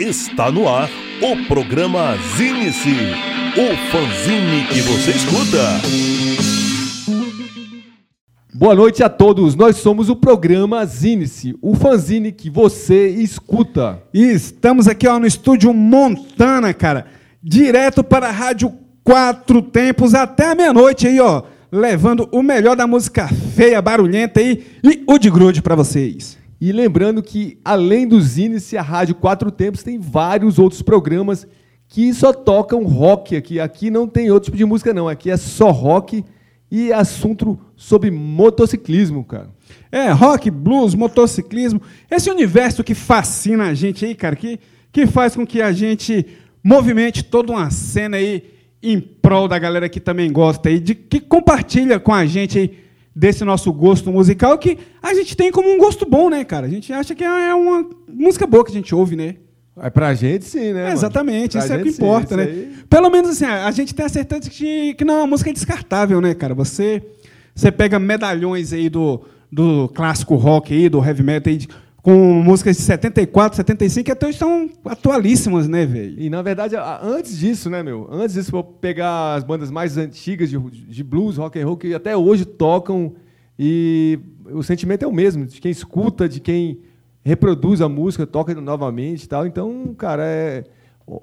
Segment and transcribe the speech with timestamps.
[0.00, 0.90] Está no ar
[1.22, 6.40] o programa Zine-se, o fanzine que você escuta.
[8.54, 14.02] Boa noite a todos, nós somos o programa Zine-se, o fanzine que você escuta.
[14.12, 17.06] E estamos aqui ó, no estúdio Montana, cara,
[17.42, 18.72] direto para a Rádio
[19.04, 24.64] Quatro Tempos até a meia-noite aí, ó, levando o melhor da música feia, barulhenta aí
[24.82, 26.38] e o de grude para vocês.
[26.60, 31.46] E lembrando que, além do Zine-se, a Rádio Quatro Tempos tem vários outros programas
[31.88, 33.58] que só tocam rock aqui.
[33.58, 35.08] Aqui não tem outro tipo de música, não.
[35.08, 36.24] Aqui é só rock
[36.70, 39.48] e assunto sobre motociclismo, cara.
[39.90, 44.60] É, rock, blues, motociclismo, esse universo que fascina a gente aí, cara, que,
[44.92, 46.26] que faz com que a gente
[46.62, 48.44] movimente toda uma cena aí
[48.82, 52.78] em prol da galera que também gosta aí, de, que compartilha com a gente aí
[53.14, 56.66] desse nosso gosto musical que a gente tem como um gosto bom, né, cara?
[56.66, 59.36] A gente acha que é uma música boa que a gente ouve, né?
[59.76, 60.90] É pra gente sim, né?
[60.90, 62.42] É, exatamente, isso é o que importa, sim, né?
[62.44, 62.74] Aí...
[62.88, 66.20] Pelo menos assim, a gente tem a certeza que, que não é uma música descartável,
[66.20, 66.54] né, cara?
[66.54, 67.02] Você,
[67.54, 71.66] você pega medalhões aí do, do clássico rock aí, do heavy metal aí,
[72.02, 76.18] com músicas de 74, 75, que até hoje estão atualíssimas, né, velho?
[76.18, 78.08] E na verdade, antes disso, né, meu?
[78.10, 81.94] Antes disso, vou pegar as bandas mais antigas de, de blues, rock and roll, que
[81.94, 83.14] até hoje tocam
[83.58, 86.80] e o sentimento é o mesmo, de quem escuta, de quem
[87.22, 89.46] reproduz a música, toca novamente e tal.
[89.46, 90.64] Então, cara, é.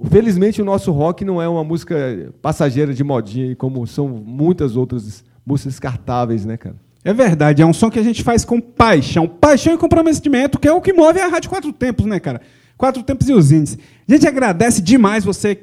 [0.09, 5.23] Felizmente o nosso rock não é uma música passageira de modinha, como são muitas outras
[5.45, 6.75] músicas descartáveis, né, cara?
[7.07, 9.29] É verdade, é um som que a gente faz com paixão.
[9.29, 12.41] Paixão e comprometimento, que é o que move a Rádio Quatro Tempos, né, cara?
[12.77, 13.77] Quatro Tempos e os índices.
[14.05, 15.57] A gente agradece demais você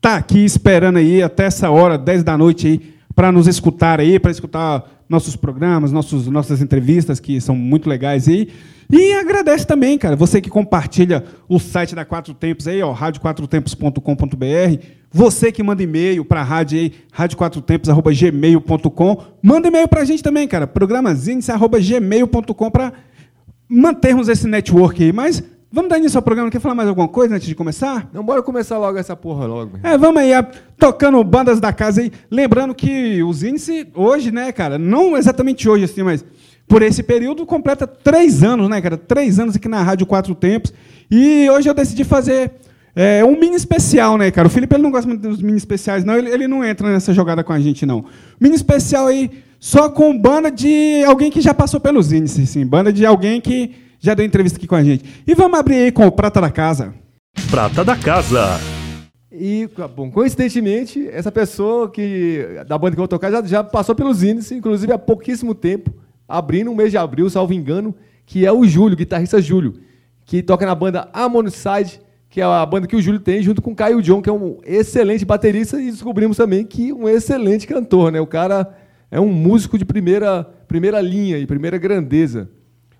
[0.00, 4.18] tá aqui esperando aí até essa hora, 10 da noite aí, para nos escutar aí,
[4.18, 8.48] para escutar nossos programas, nossos, nossas entrevistas, que são muito legais aí.
[8.90, 14.82] E agradece também, cara, você que compartilha o site da Quatro Tempos aí, ó, radioquatrotempos.com.br.
[15.10, 19.22] Você que manda e-mail para a rádio aí, radioquatrotempos.gmail.com.
[19.42, 22.92] Manda e-mail para a gente também, cara, programazinhos.gmail.com para
[23.68, 25.12] mantermos esse network aí.
[25.12, 26.50] Mas Vamos dar início ao programa.
[26.50, 28.08] Quer falar mais alguma coisa antes de começar?
[28.12, 29.78] Não, bora começar logo essa porra logo.
[29.82, 30.30] É, vamos aí,
[30.78, 32.10] tocando bandas da casa aí.
[32.30, 36.24] Lembrando que os índices hoje, né, cara, não exatamente hoje assim, mas
[36.66, 38.96] por esse período completa três anos, né, cara?
[38.96, 40.72] Três anos aqui na Rádio Quatro Tempos.
[41.10, 42.52] E hoje eu decidi fazer
[42.96, 44.48] é, um mini especial, né, cara?
[44.48, 46.16] O Felipe ele não gosta muito dos mini especiais, não.
[46.16, 48.06] Ele, ele não entra nessa jogada com a gente, não.
[48.40, 49.30] Mini especial aí
[49.60, 52.64] só com banda de alguém que já passou pelos índices, sim.
[52.64, 55.22] Banda de alguém que já deu entrevista aqui com a gente.
[55.26, 56.94] E vamos abrir aí com o Prata da Casa.
[57.50, 58.60] Prata da Casa.
[59.30, 63.94] E, bom, coincidentemente, essa pessoa que da banda que eu vou tocar já, já passou
[63.94, 65.92] pelos índices, inclusive há pouquíssimo tempo,
[66.26, 67.94] abrindo um mês de abril, salvo engano,
[68.26, 69.74] que é o Júlio, guitarrista Júlio,
[70.24, 73.72] que toca na banda Amonicide, que é a banda que o Júlio tem, junto com
[73.72, 78.12] o Caio John, que é um excelente baterista, e descobrimos também que um excelente cantor,
[78.12, 78.20] né?
[78.20, 78.74] O cara
[79.10, 82.50] é um músico de primeira, primeira linha e primeira grandeza.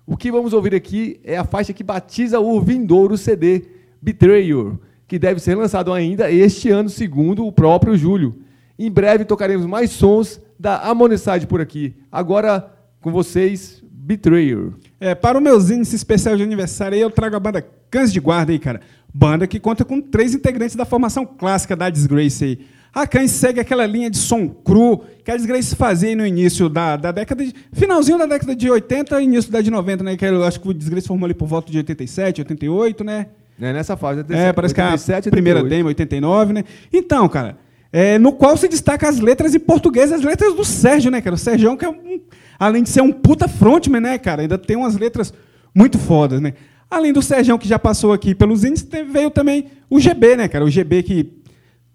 [0.09, 3.65] O que vamos ouvir aqui é a faixa que batiza o vindouro CD
[4.01, 4.71] Betrayer,
[5.07, 8.35] que deve ser lançado ainda este ano, segundo o próprio Júlio.
[8.77, 11.93] Em breve tocaremos mais sons da Amonicide por aqui.
[12.11, 14.71] Agora com vocês, Betrayer.
[14.99, 18.19] É, para o meu índice especial de aniversário aí, eu trago a banda Cães de
[18.19, 18.81] Guarda aí, cara.
[19.13, 22.59] Banda que conta com três integrantes da formação clássica da Disgrace aí.
[22.93, 26.95] A Cães segue aquela linha de som cru que a Disgrace fazia no início da,
[26.95, 27.53] da década de.
[27.71, 30.17] finalzinho da década de 80 e início da de 90, né?
[30.17, 33.27] Que eu acho que o Disgrace formou ali por volta de 87, 88, né?
[33.61, 36.63] É nessa fase, 87, é, parece 87, que a primeira demo, 89, né?
[36.91, 37.57] Então, cara,
[37.91, 41.35] é, no qual se destaca as letras em português, as letras do Sérgio, né, cara?
[41.35, 42.21] O Sérgio, que é um,
[42.57, 44.41] além de ser um puta frontman, né, cara?
[44.41, 45.33] Ainda tem umas letras
[45.75, 46.53] muito fodas, né?
[46.89, 50.65] Além do Sérgio, que já passou aqui pelos índices, veio também o GB, né, cara?
[50.65, 51.23] O GB que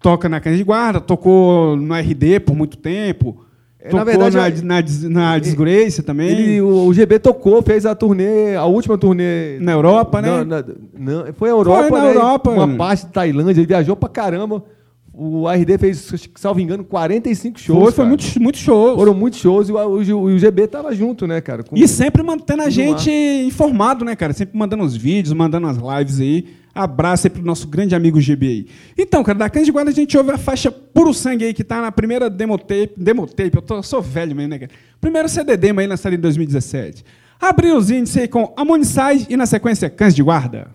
[0.05, 3.43] toca na Cães de Guarda, tocou no RD por muito tempo.
[3.79, 6.29] É, tocou na verdade, na, na, na Disgrace também.
[6.29, 9.57] Ele, o, o, GB tocou, fez a turnê, a última turnê.
[9.59, 10.43] Na Europa, né?
[10.43, 10.63] Na,
[10.93, 12.11] na, foi a Europa, foi na né?
[12.11, 12.51] Europa.
[12.51, 14.63] Uma parte da Tailândia, ele viajou pra caramba.
[15.11, 17.83] O RD fez, salvo engano, 45 shows.
[17.85, 18.95] Foi, foi muitos muito shows.
[18.95, 21.63] Foram muitos shows e o, o, o GB tava junto, né, cara?
[21.63, 24.33] Com, e sempre mantendo a gente informado, né, cara?
[24.33, 26.45] Sempre mandando os vídeos, mandando as lives aí.
[26.75, 28.67] Abraço aí pro nosso grande amigo GB aí.
[28.97, 31.63] Então, cara, da Cães de Guarda a gente ouve a faixa Puro Sangue aí, que
[31.63, 32.91] tá na primeira demotape.
[32.97, 34.71] Demotape, eu, tô, sou velho mesmo, né, cara?
[34.99, 37.05] Primeiro CD demo aí lançado em 2017.
[37.39, 40.67] Abriu os índices aí com Amonicide e na sequência Cães de Guarda.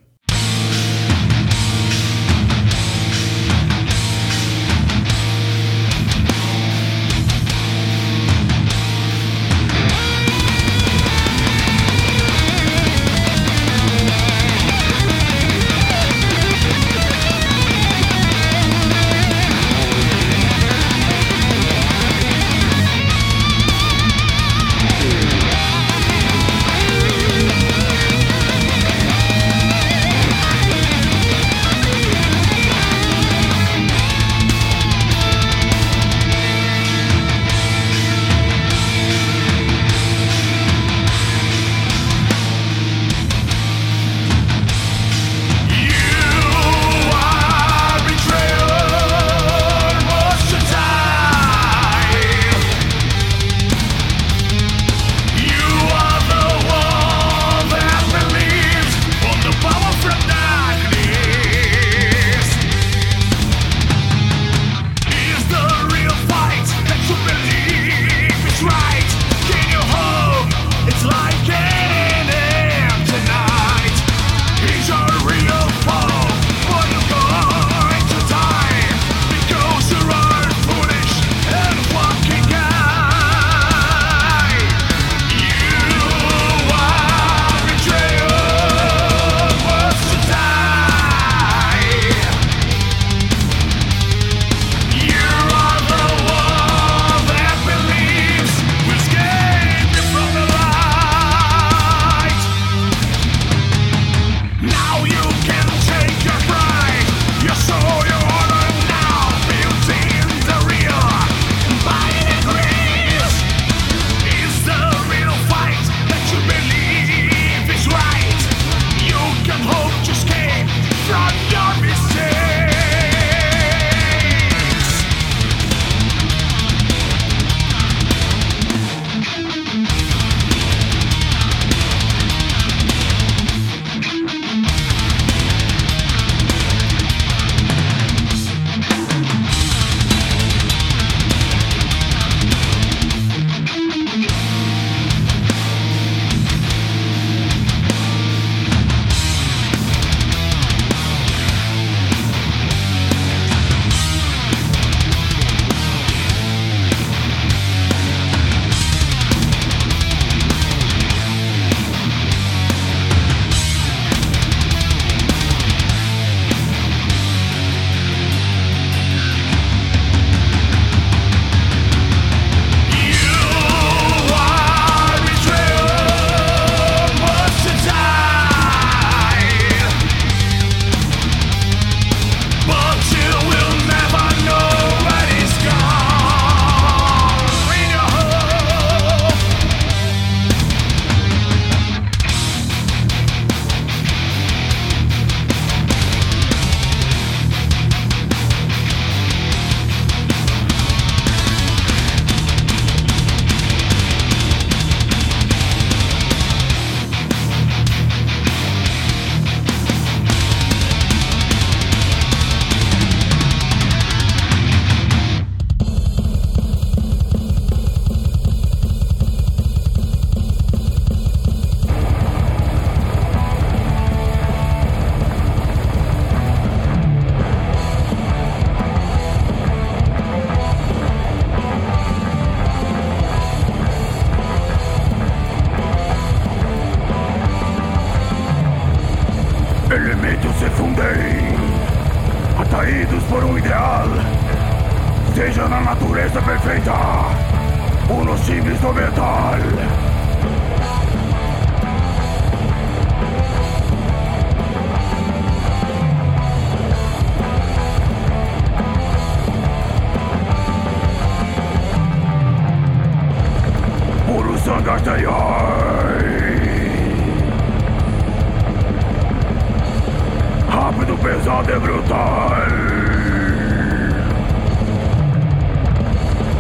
[270.69, 272.50] Rápido, pesado e brutal.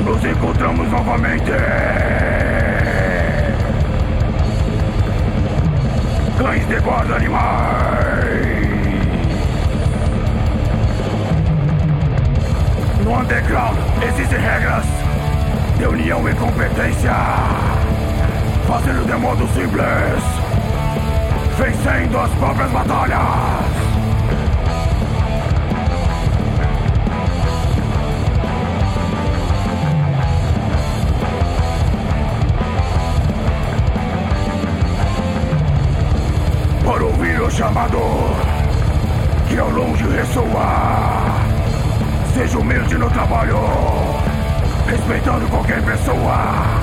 [0.04, 1.52] Nos encontramos novamente.
[6.38, 7.90] Cães de guarda animais.
[13.04, 14.86] No underground existem regras
[15.78, 17.79] de união e competência.
[18.70, 20.22] Fazendo de modo simples,
[21.58, 23.20] vencendo as próprias batalhas.
[36.86, 37.98] Para ouvir o chamado
[39.48, 41.24] que ao longe ressoa.
[42.32, 43.58] Seja humilde no trabalho,
[44.86, 46.79] respeitando qualquer pessoa.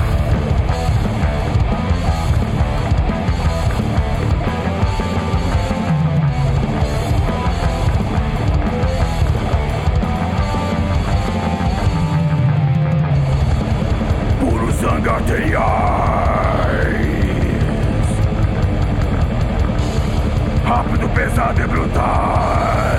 [15.28, 15.58] Arteriais.
[20.64, 22.98] Rápido, pesado e brutal.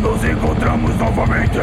[0.00, 1.58] Nos encontramos novamente.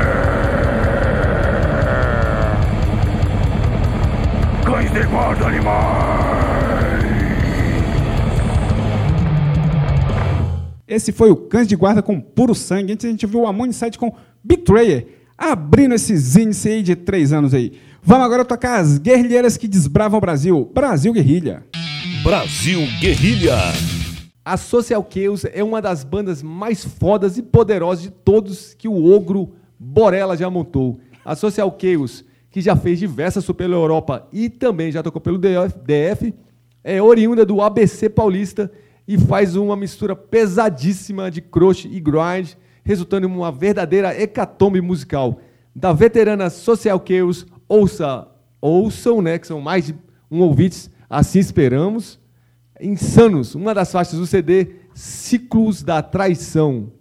[4.65, 5.99] Cães de guarda animais.
[10.87, 12.93] Esse foi o Cães de Guarda com Puro Sangue.
[12.93, 14.11] Antes a gente viu o Amon Inside com
[14.43, 15.18] Betrayer,
[15.51, 17.73] abrindo esses índices aí de três anos aí.
[18.01, 20.71] Vamos agora tocar as guerrilheiras que desbravam o Brasil.
[20.73, 21.65] Brasil Guerrilha.
[22.23, 23.57] Brasil Guerrilha.
[24.43, 29.05] A Social Chaos é uma das bandas mais fodas e poderosas de todos que o
[29.05, 30.99] ogro Borella já montou.
[31.23, 35.77] A Social Chaos, que já fez diversas pela Europa e também já tocou pelo DF,
[35.85, 36.33] DF,
[36.83, 38.71] é oriunda do ABC Paulista
[39.07, 42.55] e faz uma mistura pesadíssima de crush e grind,
[42.89, 45.39] resultando em uma verdadeira hecatombe musical.
[45.75, 48.27] Da veterana Social Chaos, ouça,
[48.59, 49.95] ouçam, né, que são mais de
[50.31, 52.19] um ouvintes, assim esperamos.
[52.81, 56.91] Insanos, uma das faixas do CD Ciclos da Traição.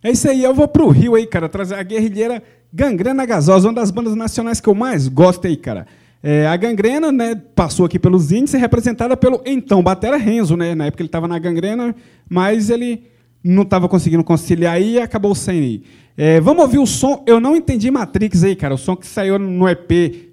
[0.00, 2.40] É isso aí, eu vou pro Rio aí, cara, trazer a guerrilheira
[2.72, 5.88] Gangrena Gasosa, uma das bandas nacionais que eu mais gosto aí, cara.
[6.22, 10.72] É, a Gangrena, né, passou aqui pelos índices, representada pelo então Batera Renzo, né?
[10.76, 11.96] Na época ele estava na Gangrena,
[12.28, 13.09] mas ele
[13.42, 15.82] não estava conseguindo conciliar e acabou sem ir.
[16.16, 17.24] É, vamos ouvir o som.
[17.26, 18.74] Eu não entendi Matrix aí, cara.
[18.74, 19.88] O som que saiu no EP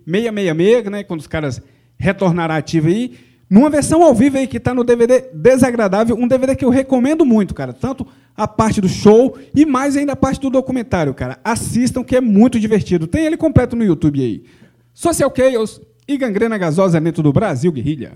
[0.06, 1.04] 666, né?
[1.04, 1.62] Quando os caras
[1.98, 3.14] retornaram ativo aí.
[3.50, 7.26] Numa versão ao vivo aí que está no DVD Desagradável, um DVD que eu recomendo
[7.26, 7.72] muito, cara.
[7.72, 11.40] Tanto a parte do show e mais ainda a parte do documentário, cara.
[11.44, 13.08] Assistam que é muito divertido.
[13.08, 14.44] Tem ele completo no YouTube aí.
[14.94, 18.14] Social Chaos e Gangrena Gasosa dentro do Brasil Guerrilha.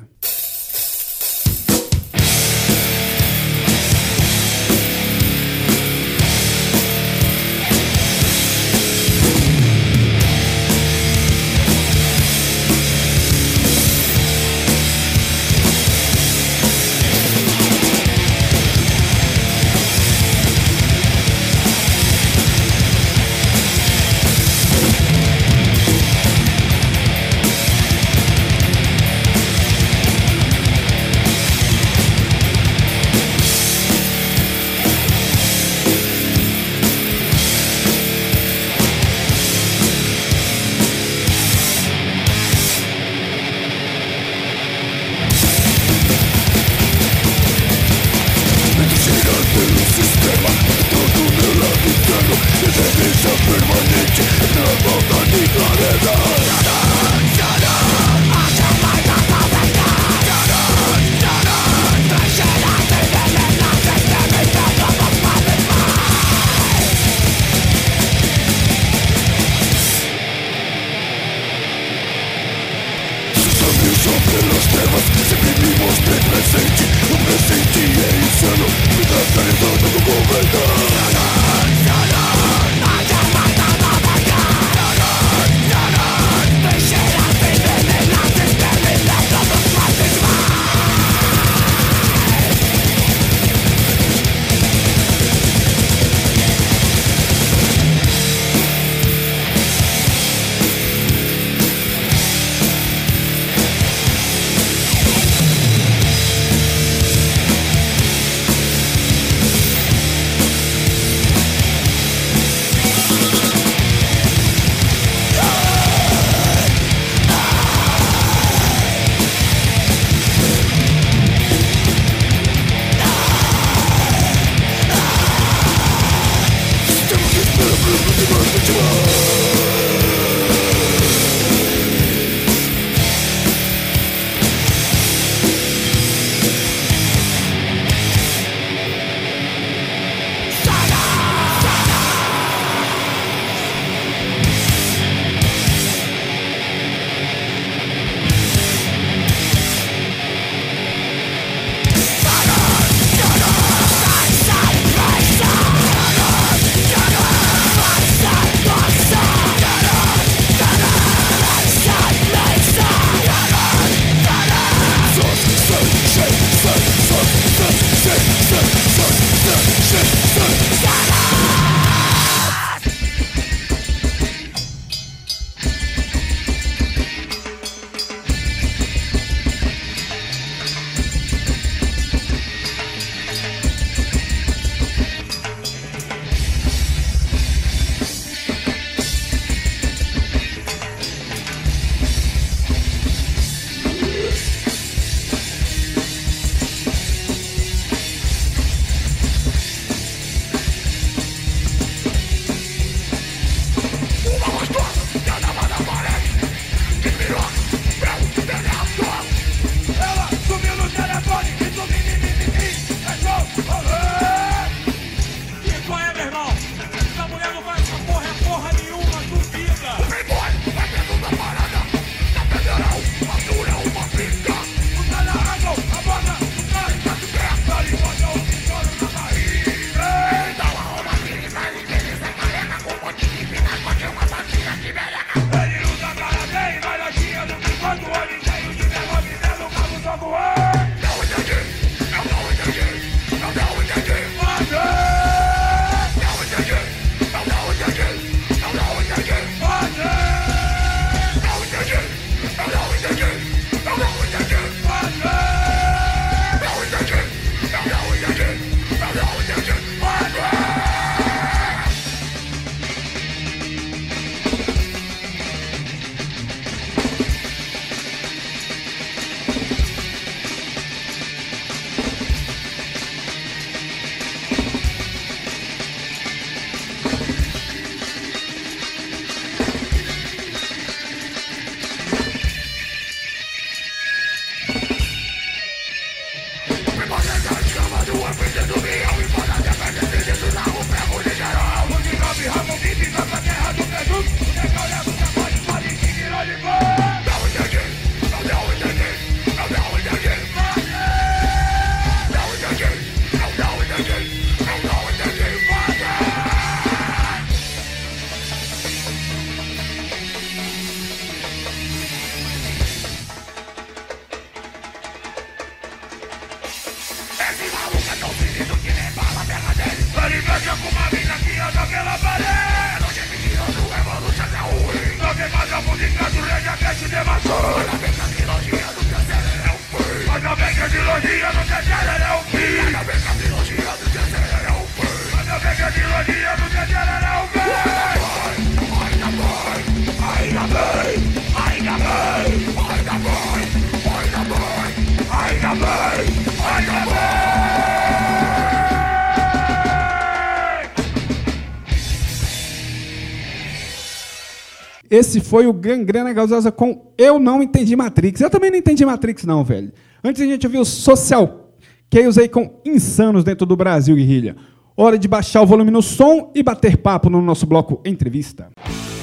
[355.21, 358.41] Esse foi o Gangrena Gasosa com Eu Não Entendi Matrix.
[358.41, 359.91] Eu também não entendi Matrix, não, velho.
[360.23, 361.75] Antes a gente ouviu Social
[362.11, 364.55] Chaos aí com Insanos dentro do Brasil, guerrilha.
[364.97, 368.69] Hora de baixar o volume no som e bater papo no nosso bloco Entrevista.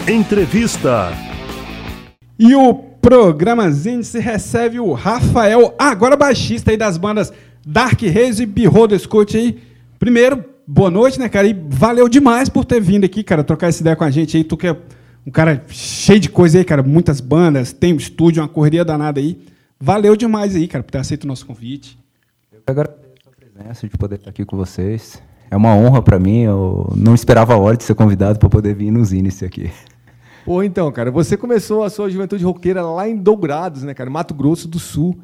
[0.07, 1.09] Entrevista.
[2.39, 7.33] E o programazinho se recebe o Rafael, agora baixista aí das bandas
[7.67, 9.59] Dark Haze e Beholder Scout aí.
[9.99, 11.49] Primeiro, boa noite, né, cara?
[11.49, 14.45] E valeu demais por ter vindo aqui, cara, trocar essa ideia com a gente aí.
[14.45, 14.77] Tu que é
[15.29, 19.21] um cara cheio de coisa aí, cara, muitas bandas, tem um estúdio, uma correria danada
[19.21, 19.39] aí.
[19.79, 21.99] Valeu demais aí, cara, por ter aceito o nosso convite.
[22.51, 25.23] Eu agradeço a presença, de poder estar aqui com vocês.
[25.51, 28.75] É uma honra para mim, eu não esperava a hora de ser convidado para poder
[28.75, 29.71] vir nos Inice aqui.
[30.47, 34.09] Pô, então, cara, você começou a sua juventude roqueira lá em Dourados, né, cara?
[34.09, 35.15] Mato Grosso do Sul.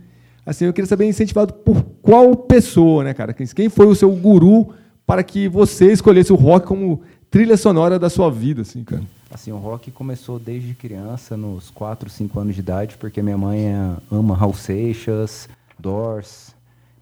[0.45, 3.33] Assim, eu queria saber incentivado por qual pessoa, né, cara?
[3.33, 4.69] Quem foi o seu guru
[5.07, 9.03] para que você escolhesse o rock como trilha sonora da sua vida, assim, cara?
[9.35, 13.66] Assim, o rock começou desde criança, nos 4, 5 anos de idade, porque minha mãe
[13.66, 16.55] é, ama Raul Seixas, Doors,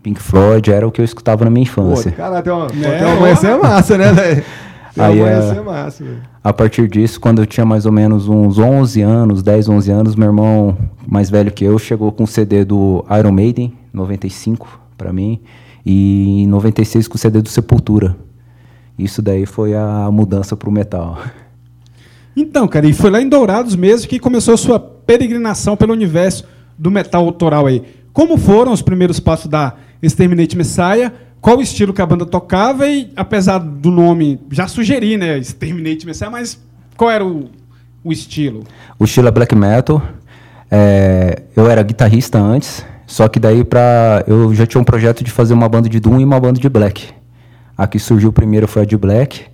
[0.03, 2.11] Pink Floyd, era o que eu escutava na minha infância.
[2.11, 4.45] Pô, cara, tem uma, É, tem uma mãe assim é massa, né, velho?
[4.95, 6.23] Tem uma Aí, mãe é- assim é massa, velho.
[6.43, 10.17] A partir disso, quando eu tinha mais ou menos uns 11 anos, 10, 11 anos,
[10.17, 15.13] meu irmão mais velho que eu chegou com o CD do Iron Maiden, 95 para
[15.13, 15.39] mim,
[15.85, 18.17] e em 96 com o CD do Sepultura.
[18.99, 21.19] Isso daí foi a mudança pro metal.
[22.37, 26.45] Então, cara, e foi lá em Dourados mesmo que começou a sua peregrinação pelo universo
[26.79, 27.83] do metal autoral aí.
[28.13, 31.13] Como foram os primeiros passos da Exterminate Messiah?
[31.41, 32.87] Qual o estilo que a banda tocava?
[32.87, 36.59] E, apesar do nome já sugerir, né, Exterminate Messiah, mas
[36.97, 37.51] qual era o,
[38.05, 38.65] o estilo?
[38.99, 40.03] O estilo é black metal.
[40.71, 45.31] É, eu era guitarrista antes, só que daí pra, eu já tinha um projeto de
[45.31, 47.09] fazer uma banda de doom e uma banda de black.
[47.77, 49.52] A que surgiu primeiro foi a de black.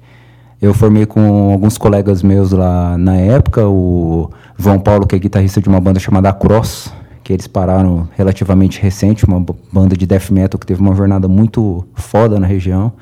[0.60, 5.60] Eu formei com alguns colegas meus lá na época, o João Paulo, que é guitarrista
[5.60, 6.92] de uma banda chamada Cross,
[7.22, 11.86] que eles pararam relativamente recente, uma banda de death metal que teve uma jornada muito
[11.94, 12.92] foda na região.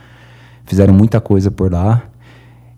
[0.66, 2.02] Fizeram muita coisa por lá.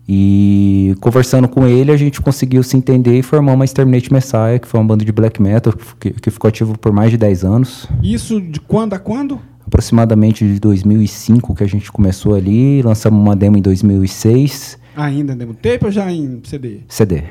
[0.07, 4.67] E conversando com ele, a gente conseguiu se entender e formar uma Exterminate Messiah, que
[4.67, 7.87] foi uma banda de black metal que, que ficou ativo por mais de 10 anos.
[8.01, 9.39] Isso de quando a quando?
[9.69, 15.53] Aproximadamente de 2005 que a gente começou ali, lançamos uma demo em 2006, Ainda demo
[15.53, 16.79] tape ou já em CD?
[16.87, 17.23] CD.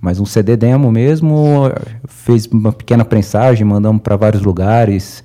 [0.00, 1.70] Mas um CD demo mesmo,
[2.06, 5.22] fez uma pequena prensagem, mandamos para vários lugares,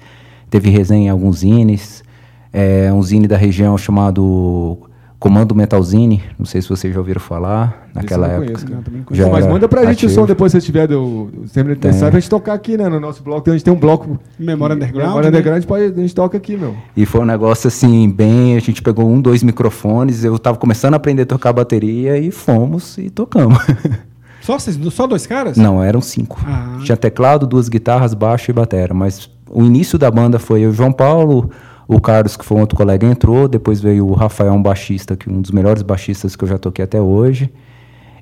[0.49, 2.03] teve resenha em alguns zines,
[2.51, 4.77] é, um zine da região chamado
[5.23, 8.45] Comando Metalzine, não sei se vocês já ouviram falar, naquela época.
[8.45, 8.83] conheço, cara.
[9.11, 11.91] Já Mas manda pra gente o som depois se você tiver do, Terminator Tem.
[11.93, 13.49] Messiah pra gente tocar aqui, né, no nosso bloco.
[13.49, 14.19] A gente tem um bloco...
[14.37, 15.37] Memória Underground, Memória né?
[15.37, 16.75] Underground, pode, a gente toca aqui, meu.
[16.97, 18.57] E foi um negócio assim, bem.
[18.57, 22.29] A gente pegou um, dois microfones, eu tava começando a aprender a tocar bateria e
[22.29, 23.57] fomos e tocamos.
[24.43, 25.55] Só, vocês, só dois caras?
[25.55, 26.37] Não, eram cinco.
[26.45, 26.79] Ah.
[26.83, 28.93] Tinha teclado, duas guitarras, baixo e batera.
[28.93, 31.49] Mas o início da banda foi o João Paulo,
[31.95, 33.47] o Carlos, que foi um outro colega, entrou.
[33.47, 36.83] Depois veio o Rafael, um baixista, que um dos melhores baixistas que eu já toquei
[36.83, 37.49] até hoje.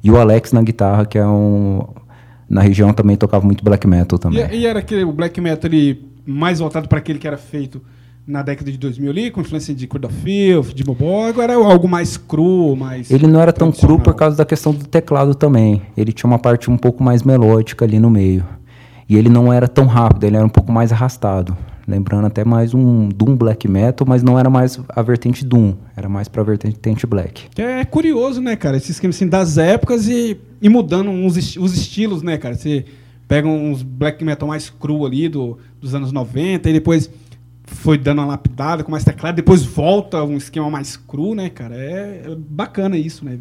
[0.04, 1.86] E o Alex na guitarra, que é um.
[2.50, 4.46] Na região também tocava muito black metal também.
[4.52, 7.82] E, e era aquele, o black metal ali, mais voltado para aquele que era feito
[8.28, 11.64] na década de 2000 ali, com influência de Crude of Filth, de Bobó, agora era
[11.64, 15.34] algo mais cru, mais Ele não era tão cru por causa da questão do teclado
[15.34, 15.82] também.
[15.98, 18.46] Ele tinha uma parte um pouco mais melódica ali no meio.
[19.10, 21.58] E ele não era tão rápido, ele era um pouco mais arrastado.
[21.88, 26.08] Lembrando até mais um Doom Black Metal, mas não era mais a vertente Doom, era
[26.08, 27.50] mais pra vertente Black.
[27.50, 28.78] Que É curioso, né, cara?
[28.78, 32.56] Esse esquema assim, das épocas e, e mudando uns esti- os estilos, né, cara?
[32.56, 32.86] Você
[33.28, 37.10] pega uns black metal mais cru ali do, dos anos 90 e depois
[37.64, 41.76] foi dando uma lapidada com mais teclado, depois volta um esquema mais cru, né, cara?
[41.76, 43.40] É, é bacana isso, né?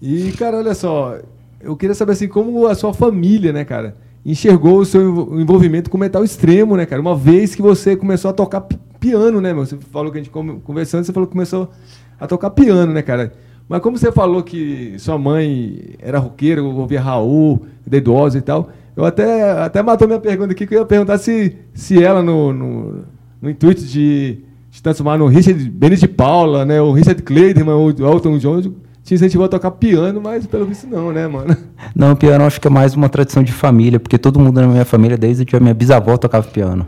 [0.00, 1.18] E, cara, olha só,
[1.60, 3.96] eu queria saber assim, como a sua família, né, cara,
[4.30, 7.00] enxergou o seu envol- envolvimento com metal extremo, né, cara?
[7.00, 9.64] Uma vez que você começou a tocar pi- piano, né, meu?
[9.64, 11.70] Você falou que a gente conversando, você falou que começou
[12.18, 13.32] a tocar piano, né, cara?
[13.68, 18.70] Mas como você falou que sua mãe era roqueira, ouvia Raul, Dedo Ozzy e tal,
[18.96, 22.52] eu até, até matou minha pergunta aqui, que eu ia perguntar se, se ela, no,
[22.52, 23.04] no,
[23.40, 26.82] no intuito de de transformar no Richard de Paula, né?
[26.82, 28.60] O Richard Clayderman, o Elton John,
[29.06, 31.56] te incentivou a tocar piano, mas pelo visto não, né, mano?
[31.94, 34.84] Não, piano acho que é mais uma tradição de família, porque todo mundo na minha
[34.84, 36.84] família, desde a minha bisavó, tocava piano.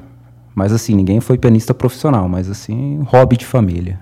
[0.52, 4.00] Mas assim, ninguém foi pianista profissional, mas assim, hobby de família.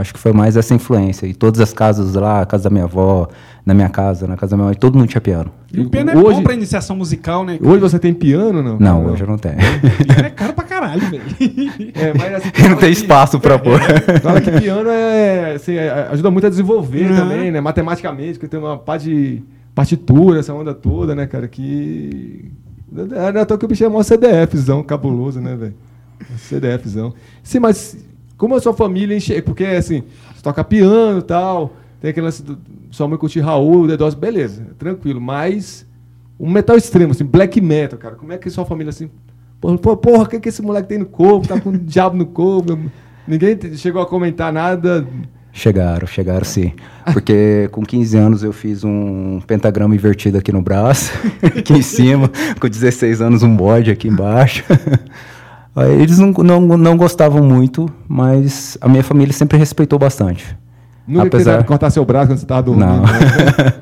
[0.00, 1.26] Acho que foi mais essa influência.
[1.26, 3.28] E todas as casas lá, a casa da minha avó,
[3.66, 5.50] na minha casa, na casa da minha mãe, todo mundo tinha piano.
[5.72, 7.58] E o piano é Hoje- bom pra iniciação musical, né?
[7.62, 8.78] Hoje você tem piano, não?
[8.78, 9.56] Não, hoje eu não tenho.
[9.56, 11.22] Piano é caro pra caralho, velho.
[11.94, 13.80] É, mas assim, não tem espaço pra pôr.
[14.22, 17.16] Fala que piano é, assim, é, ajuda muito a desenvolver Uhum.
[17.16, 17.60] também, né?
[17.60, 19.42] Matematicamente, porque tem uma parte de
[19.74, 21.46] partitura, essa onda toda, né, cara?
[21.48, 22.50] Que.
[22.90, 25.74] Não é à toa que o bicho é mó CDFzão, cabuloso, né, velho?
[26.36, 27.14] CDFzão.
[27.42, 27.96] Sim, mas
[28.38, 29.42] como a sua família enche...
[29.42, 32.58] Porque, assim, você toca piano e tal, tem aquele lance do...
[32.90, 35.20] Sua mãe curtir Raul, Doors, beleza, tranquilo.
[35.20, 35.86] Mas
[36.40, 38.14] um metal extremo, assim, black metal, cara.
[38.14, 39.10] Como é que sua família, assim...
[39.60, 41.48] Porra, porra, o que, que esse moleque tem no corpo?
[41.48, 42.78] Tá com um diabo no corpo?
[43.26, 45.06] Ninguém chegou a comentar nada.
[45.52, 46.72] Chegaram, chegaram sim.
[47.12, 52.30] Porque com 15 anos eu fiz um pentagrama invertido aqui no braço, aqui em cima,
[52.60, 54.64] com 16 anos um bode aqui embaixo.
[55.78, 60.56] Aí Eles não, não, não gostavam muito, mas a minha família sempre respeitou bastante.
[61.06, 62.86] Nunca Apesar- quiseram cortar seu braço quando você tava dormindo.
[62.86, 63.02] Não.
[63.02, 63.74] né?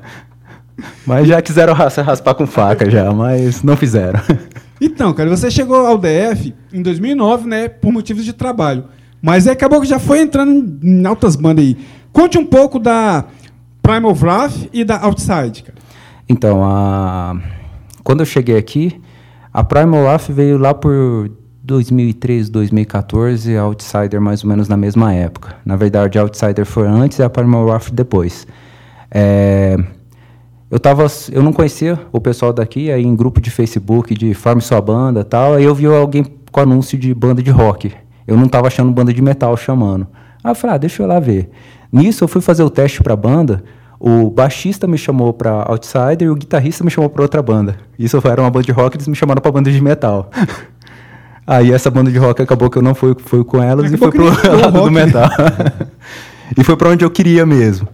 [1.07, 4.21] Mas já quiseram ras- raspar com faca já, mas não fizeram.
[4.79, 8.85] Então, cara, você chegou ao DF em 2009, né, por motivos de trabalho.
[9.23, 11.79] Mas aí acabou que já foi entrando em, em altas bandas aí.
[12.13, 13.25] Conte um pouco da
[13.81, 15.79] Primal Wrath e da Outside, cara.
[16.29, 17.41] Então, a...
[18.05, 19.01] quando eu cheguei aqui,
[19.51, 21.31] a Primal Wrath veio lá por
[21.67, 25.57] 2013, 2014, a Outsider mais ou menos na mesma época.
[25.65, 28.47] Na verdade, a Outsider foi antes e a Primal Wrath depois.
[29.11, 29.77] É,
[30.71, 34.63] Eu, tava, eu não conhecia o pessoal daqui, aí em grupo de Facebook de Forme
[34.63, 37.93] Sua Banda tal, aí eu vi alguém com anúncio de banda de rock.
[38.27, 40.07] Eu não estava achando banda de metal chamando.
[40.43, 41.51] Aí eu falei, ah, deixa eu lá ver.
[41.93, 43.63] Nisso eu fui fazer o teste pra banda,
[43.99, 47.77] o baixista me chamou pra Outsider e o guitarrista me chamou pra outra banda.
[47.99, 50.31] Isso era uma banda de rock, eles me chamaram pra banda de metal.
[51.47, 54.13] Aí essa banda de rock acabou que eu não fui, fui com elas e Acabou
[54.13, 55.31] fui que pro lado do metal.
[56.59, 57.89] e foi pra onde eu queria mesmo.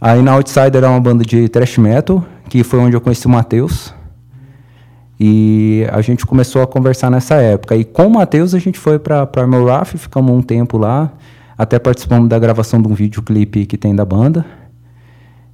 [0.00, 3.30] Aí na Outsider era uma banda de thrash metal, que foi onde eu conheci o
[3.30, 3.94] Matheus.
[5.20, 7.76] E a gente começou a conversar nessa época.
[7.76, 11.12] E com o Matheus a gente foi para Primal Wrath, ficamos um tempo lá.
[11.56, 14.44] Até participamos da gravação de um videoclipe que tem da banda.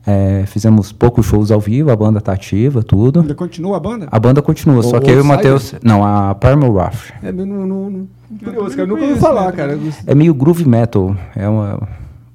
[0.07, 3.21] É, fizemos poucos shows ao vivo, a banda tá ativa, tudo.
[3.21, 4.09] Ainda continua a banda?
[4.11, 5.25] A banda continua, só O que eu e o?
[5.25, 5.75] Matheus.
[5.83, 7.11] Não, a Primal Wrath.
[7.23, 8.09] É, eu não, não, não,
[8.43, 8.89] curioso, cara.
[8.89, 9.79] Nunca ouvi falar, né, cara.
[10.07, 11.15] É meio groove metal.
[11.37, 11.87] É uma,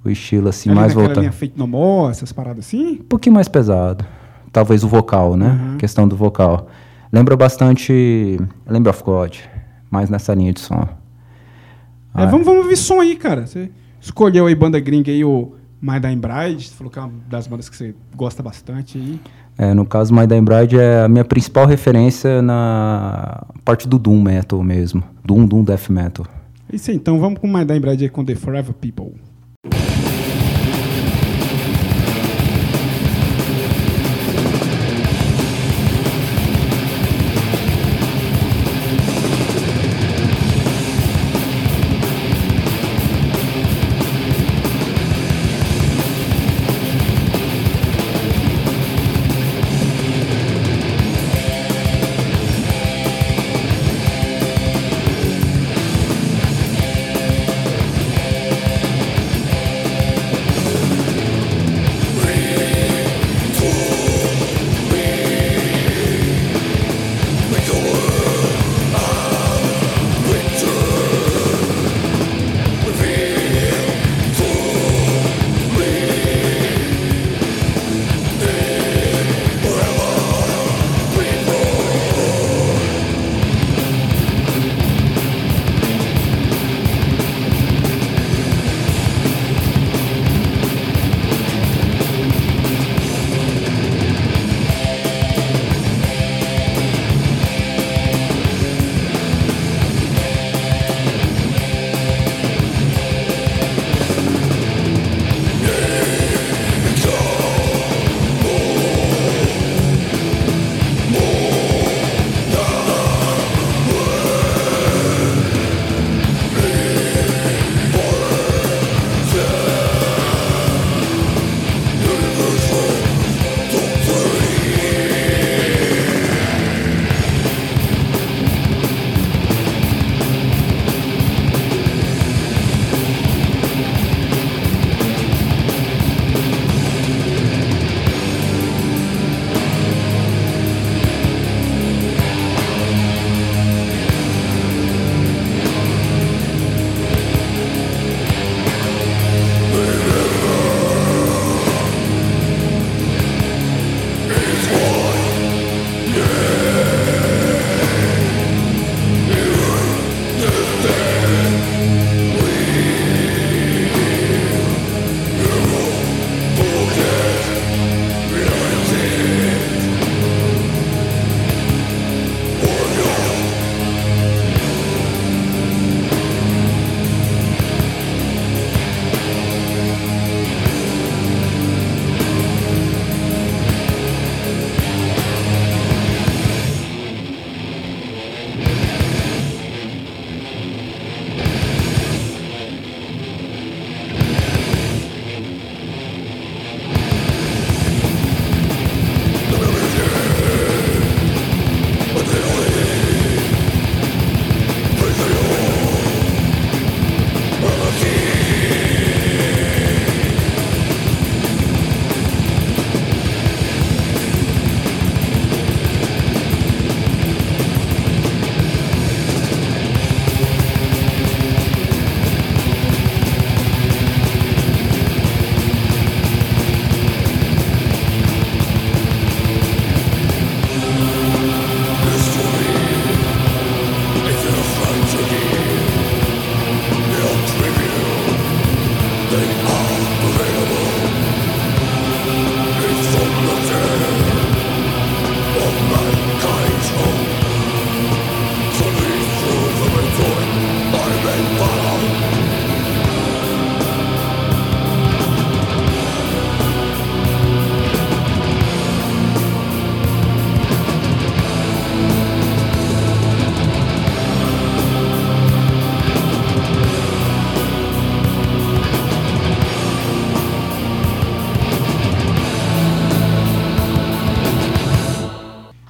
[0.04, 1.22] o estilo assim, Ali mais voltado.
[1.22, 3.00] linha Fate No More, essas paradas assim?
[3.02, 4.06] Um pouquinho mais pesado.
[4.52, 5.60] Talvez o vocal, né?
[5.72, 5.78] Uhum.
[5.78, 6.68] Questão do vocal.
[7.12, 8.40] Lembra bastante.
[8.68, 9.36] Lembra of God.
[9.90, 10.76] Mais nessa linha de som.
[10.84, 10.88] É,
[12.14, 13.48] Ah, vamos, vamos ouvir som aí, cara.
[13.48, 15.54] Você escolheu aí banda gringa aí, o
[15.86, 19.20] My Dying Bride, você falou que é uma das bandas que você gosta bastante aí.
[19.56, 24.20] É, no caso, My Dying Bride é a minha principal referência na parte do Doom
[24.20, 25.04] Metal mesmo.
[25.24, 26.26] Doom, Doom Death Metal.
[26.74, 29.14] Isso aí, então vamos com My Dying Bride aí com The Forever People.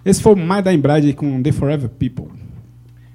[0.06, 2.28] Esse foi o mais da Embrade com The Forever People.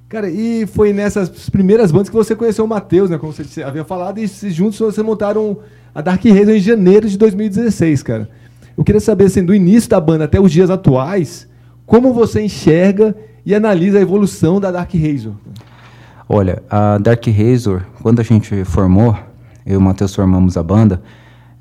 [0.08, 3.16] Cara, e foi nessas primeiras bandas que você conheceu o Matheus, né?
[3.16, 5.58] Como você havia falado, e juntos vocês montaram
[5.94, 8.28] a Dark Razor em janeiro de 2016, cara.
[8.76, 11.48] Eu queria saber, assim, do início da banda até os dias atuais,
[11.86, 13.14] como você enxerga
[13.46, 15.34] e analisa a evolução da Dark Razor?
[16.28, 19.16] Olha, a Dark Razor, quando a gente formou,
[19.64, 21.00] eu e o Matheus formamos a banda,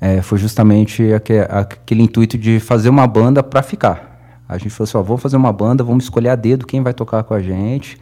[0.00, 4.09] é, foi justamente aque- aquele intuito de fazer uma banda para ficar.
[4.50, 6.92] A gente falou assim, ó, vamos fazer uma banda, vamos escolher a dedo quem vai
[6.92, 7.96] tocar com a gente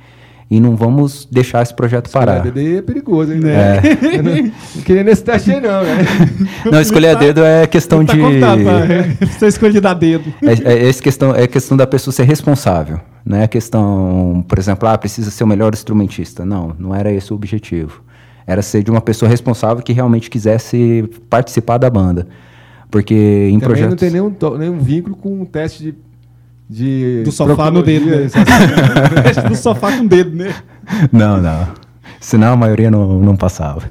[0.50, 2.40] e não vamos deixar esse projeto parar.
[2.40, 3.40] DD é perigoso, hein?
[4.14, 4.32] Eu não,
[4.76, 5.98] não queria nesse teste aí, não, né?
[6.64, 8.20] Não, escolher a dedo é questão Tá de...
[8.20, 9.26] contado, tá?
[9.26, 10.32] Você escolhe dar dedo.
[10.42, 12.98] É, é, esse questão, é questão da pessoa ser responsável.
[13.26, 16.46] Não é questão, por exemplo, ah, precisa ser o melhor instrumentista.
[16.46, 18.02] Não, não era esse o objetivo.
[18.46, 22.26] Era ser de uma pessoa responsável que realmente quisesse participar da banda.
[22.90, 23.90] Porque em Também projetos...
[23.90, 25.94] não tem nenhum, nenhum vínculo com um teste de.
[26.68, 28.28] De Do sofá no dedo, né?
[29.48, 30.54] do sofá com dedo, né?
[31.10, 31.68] Não, não.
[32.20, 33.82] Senão a maioria não, não passava.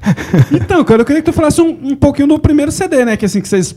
[0.52, 3.16] Então, cara, eu queria que tu falasse um, um pouquinho do primeiro CD, né?
[3.16, 3.74] Que assim, que vocês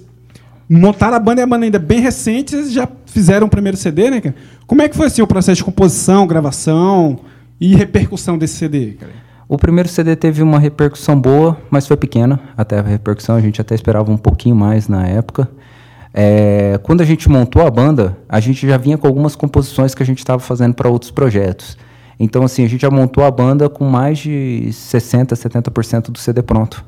[0.70, 3.78] montaram a banda e a banda ainda é bem recente, vocês já fizeram o primeiro
[3.78, 4.36] CD, né, cara?
[4.68, 7.20] Como é que foi assim o processo de composição, gravação
[7.60, 9.12] e repercussão desse CD, cara?
[9.48, 12.40] O primeiro CD teve uma repercussão boa, mas foi pequena.
[12.56, 15.50] Até a repercussão, a gente até esperava um pouquinho mais na época.
[16.14, 20.04] É, quando a gente montou a banda, a gente já vinha com algumas composições que
[20.04, 21.78] a gente estava fazendo para outros projetos.
[22.20, 26.44] Então, assim, a gente já montou a banda com mais de 60%, 70% do CD
[26.44, 26.86] pronto.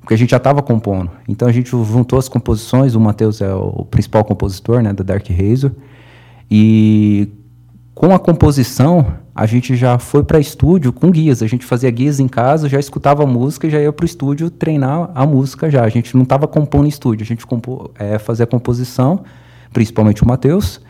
[0.00, 1.10] Porque a gente já estava compondo.
[1.26, 2.94] Então, a gente juntou as composições.
[2.94, 5.72] O Matheus é o principal compositor né, da Dark Razor.
[6.50, 7.32] E
[7.94, 11.42] com a composição, a gente já foi para estúdio com guias.
[11.42, 14.06] A gente fazia guias em casa, já escutava a música e já ia para o
[14.06, 15.82] estúdio treinar a música já.
[15.82, 19.24] A gente não estava compondo em estúdio, a gente compô, é, fazia a composição,
[19.72, 20.80] principalmente o Matheus,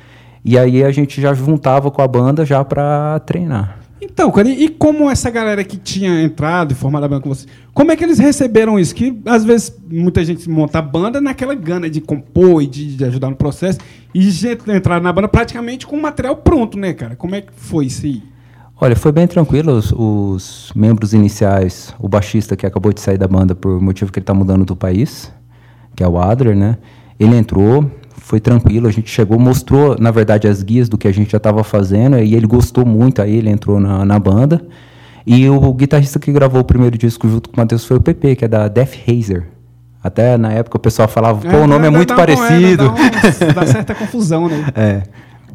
[0.44, 3.78] e aí a gente já juntava com a banda já para treinar.
[3.98, 7.46] Então, cara, e como essa galera que tinha entrado e formado a banda com você,
[7.72, 8.94] como é que eles receberam isso?
[8.94, 13.30] Que às vezes muita gente monta banda naquela gana de compor e de, de ajudar
[13.30, 13.78] no processo,
[14.14, 17.16] e gente entrar na banda praticamente com o material pronto, né, cara?
[17.16, 18.33] Como é que foi isso aí?
[18.80, 19.72] Olha, foi bem tranquilo.
[19.72, 24.18] Os, os membros iniciais, o baixista que acabou de sair da banda por motivo que
[24.18, 25.32] ele está mudando do país,
[25.96, 26.76] que é o Adler, né?
[27.18, 28.88] Ele entrou, foi tranquilo.
[28.88, 32.18] A gente chegou, mostrou, na verdade, as guias do que a gente já estava fazendo,
[32.18, 33.22] e ele gostou muito.
[33.22, 34.60] Aí ele entrou na, na banda.
[35.26, 38.36] E o, guitarrista que gravou o primeiro disco junto com o Matheus foi o PP,
[38.36, 39.46] que é da Death Hazer.
[40.02, 42.88] Até na época o pessoal falava, pô, o nome é dá- muito dá parecido.
[42.88, 44.66] dá, um- dá certa confusão, né?
[44.76, 45.02] É.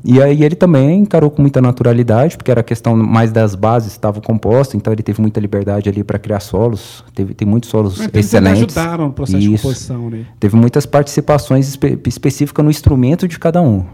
[0.03, 4.21] E aí ele também encarou com muita naturalidade, porque era questão mais das bases estavam
[4.21, 7.03] compostas, então ele teve muita liberdade ali para criar solos.
[7.13, 8.77] Teve, tem muitos solos Mas eles excelentes.
[8.77, 9.63] ajudaram no processo de Isso.
[9.63, 10.25] composição, né?
[10.39, 13.85] Teve muitas participações espe específicas no instrumento de cada um.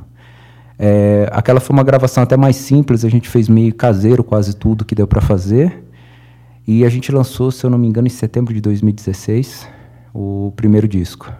[0.78, 4.86] É, aquela foi uma gravação até mais simples, a gente fez meio caseiro quase tudo
[4.86, 5.84] que deu para fazer.
[6.68, 9.68] E a gente lançou, se eu não me engano, em setembro de 2016,
[10.13, 11.32] o primeiro disco.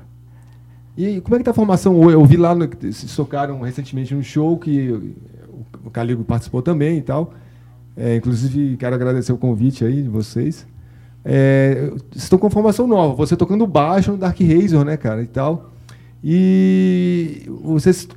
[0.98, 2.10] E como é que tá a formação?
[2.10, 7.02] Eu vi lá, no, se tocaram recentemente num show que o- Caligo participou também e
[7.02, 7.34] tal.
[7.98, 10.66] É, inclusive, quero agradecer o convite aí de vocês.
[11.24, 13.14] É, vocês estão com formação nova.
[13.16, 15.72] Você tocando baixo no Dark Razor, né, cara, e tal.
[16.24, 18.08] E vocês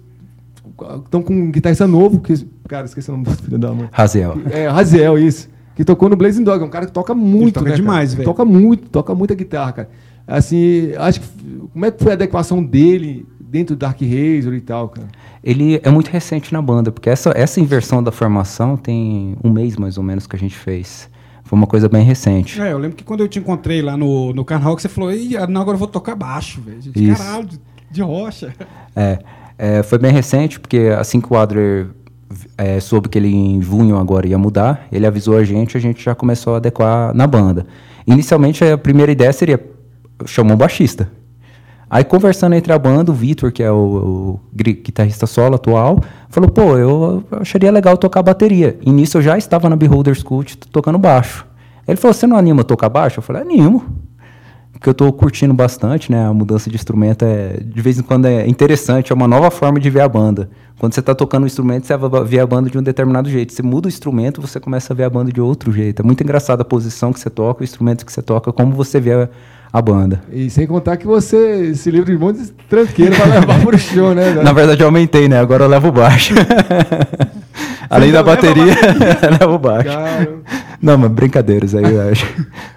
[1.05, 2.35] estão com um guitarrista novo, que,
[2.69, 3.89] cara, esqueci o nome do filho da mãe.
[3.93, 4.39] Raziel.
[4.51, 5.49] É, Raziel, isso.
[5.77, 6.63] Que tocou no Blazing Dog.
[6.63, 8.25] É um cara que toca muito, toca né, demais, velho.
[8.25, 9.91] Toca muito, toca muita guitarra, cara.
[10.29, 11.27] Assim, acho que...
[11.73, 15.09] Como é que foi a adequação dele dentro do Dark Razor e tal, cara?
[15.43, 19.77] Ele é muito recente na banda, porque essa, essa inversão da formação tem um mês
[19.77, 21.09] mais ou menos que a gente fez.
[21.45, 22.61] Foi uma coisa bem recente.
[22.61, 25.11] É, eu lembro que quando eu te encontrei lá no, no Carnaval, que você falou,
[25.11, 27.17] Ih, não, agora eu vou tocar baixo, velho.
[27.17, 27.61] Caralho, de,
[27.91, 28.53] de rocha.
[28.95, 29.19] É,
[29.57, 31.89] é, foi bem recente, porque assim que o Adler
[32.59, 36.05] é, soube que ele em junho agora ia mudar, ele avisou a gente, a gente
[36.05, 37.67] já começou a adequar na banda.
[38.07, 39.59] Inicialmente a primeira ideia seria
[40.27, 41.11] chamar um baixista.
[41.91, 46.51] Aí conversando entre a banda, o Vitor, que é o, o guitarrista solo atual, falou,
[46.51, 48.79] pô, eu acharia legal tocar bateria.
[48.83, 51.47] E nisso eu já estava na Beholder School t- tocando baixo.
[51.87, 53.21] Ele falou, você não anima tocar baixo?
[53.21, 53.85] Eu falei, animo.
[54.71, 56.27] Porque eu tô curtindo bastante, né?
[56.27, 59.81] A mudança de instrumento é, de vez em quando é interessante, é uma nova forma
[59.81, 60.51] de ver a banda.
[60.79, 63.53] Quando você tá tocando um instrumento, você ver a banda de um determinado jeito.
[63.53, 66.03] Você muda o instrumento, você começa a ver a banda de outro jeito.
[66.03, 69.01] É muito engraçado a posição que você toca, o instrumento que você toca, como você
[69.01, 69.29] vê a,
[69.73, 70.21] a banda.
[70.33, 73.79] E sem contar que você se livra de um monte de tranqueiro pra levar pro
[73.79, 74.35] show, né?
[74.43, 75.39] Na verdade, eu aumentei, né?
[75.39, 76.35] Agora eu levo baixo.
[77.91, 78.75] Além da bateria,
[79.23, 79.89] eu levo baixo.
[79.89, 80.35] Cara,
[80.81, 82.27] Não, mas brincadeiras aí, eu acho.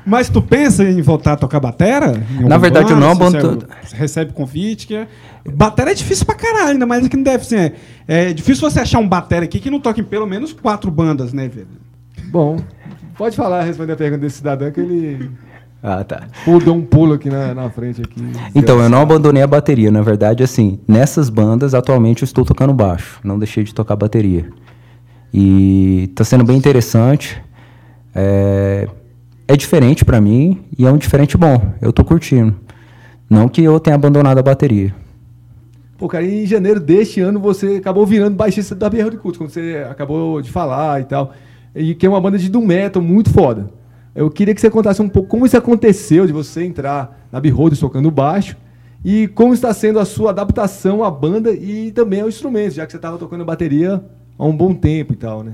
[0.05, 2.13] Mas tu pensa em voltar a tocar batera?
[2.39, 4.87] Na verdade, eu não abandono- Você recebe convite?
[4.87, 5.07] Que é...
[5.53, 7.35] Batera é difícil pra caralho, ainda mais aqui no DF.
[7.37, 7.73] Assim, é,
[8.07, 11.33] é difícil você achar um batera aqui que não toque em pelo menos quatro bandas,
[11.33, 11.67] né, velho?
[12.27, 12.57] Bom,
[13.17, 15.29] pode falar, responder a pergunta desse cidadão que ele
[15.84, 16.27] Ah, tá.
[16.45, 18.01] pulou um pulo aqui na, na frente.
[18.01, 18.21] Aqui,
[18.53, 19.89] Então, eu não abandonei a bateria.
[19.89, 23.19] Na verdade, assim, nessas bandas, atualmente eu estou tocando baixo.
[23.23, 24.47] Não deixei de tocar bateria.
[25.34, 27.41] E tá sendo bem interessante.
[28.13, 28.88] É,
[29.47, 31.73] é diferente pra mim e é um diferente bom.
[31.82, 32.55] Eu tô curtindo.
[33.29, 34.93] Não que eu tenha abandonado a bateria.
[35.97, 39.51] Pô, cara, em janeiro deste ano você acabou virando baixista da Berro de Culto, quando
[39.51, 41.34] você acabou de falar e tal.
[41.73, 43.69] E que é uma banda de doom metal muito foda.
[44.14, 47.80] Eu queria que você contasse um pouco como isso aconteceu, de você entrar na Beholders
[47.80, 48.57] tocando baixo,
[49.03, 52.91] e como está sendo a sua adaptação à banda e também ao instrumento, já que
[52.91, 54.03] você estava tocando bateria
[54.38, 55.53] há um bom tempo e tal, né?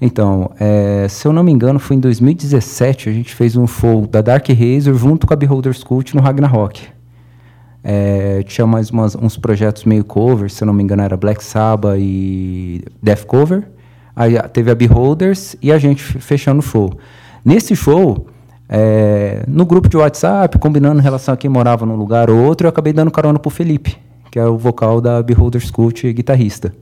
[0.00, 4.06] Então, é, se eu não me engano, foi em 2017 a gente fez um show
[4.06, 6.82] da Dark Razor junto com a Beholders Cult no Ragnarok.
[7.82, 11.42] É, tinha mais umas- uns projetos meio cover, se eu não me engano era Black
[11.42, 13.62] Sabbath e Death Cover.
[14.14, 16.92] Aí teve a Beholders e a gente fe- fechando o show.
[17.46, 18.26] Nesse show,
[18.68, 22.66] é, no grupo de WhatsApp, combinando em relação a quem morava num lugar ou outro,
[22.66, 23.96] eu acabei dando carona pro Felipe,
[24.32, 26.74] que é o vocal da Beholders Cult e guitarrista.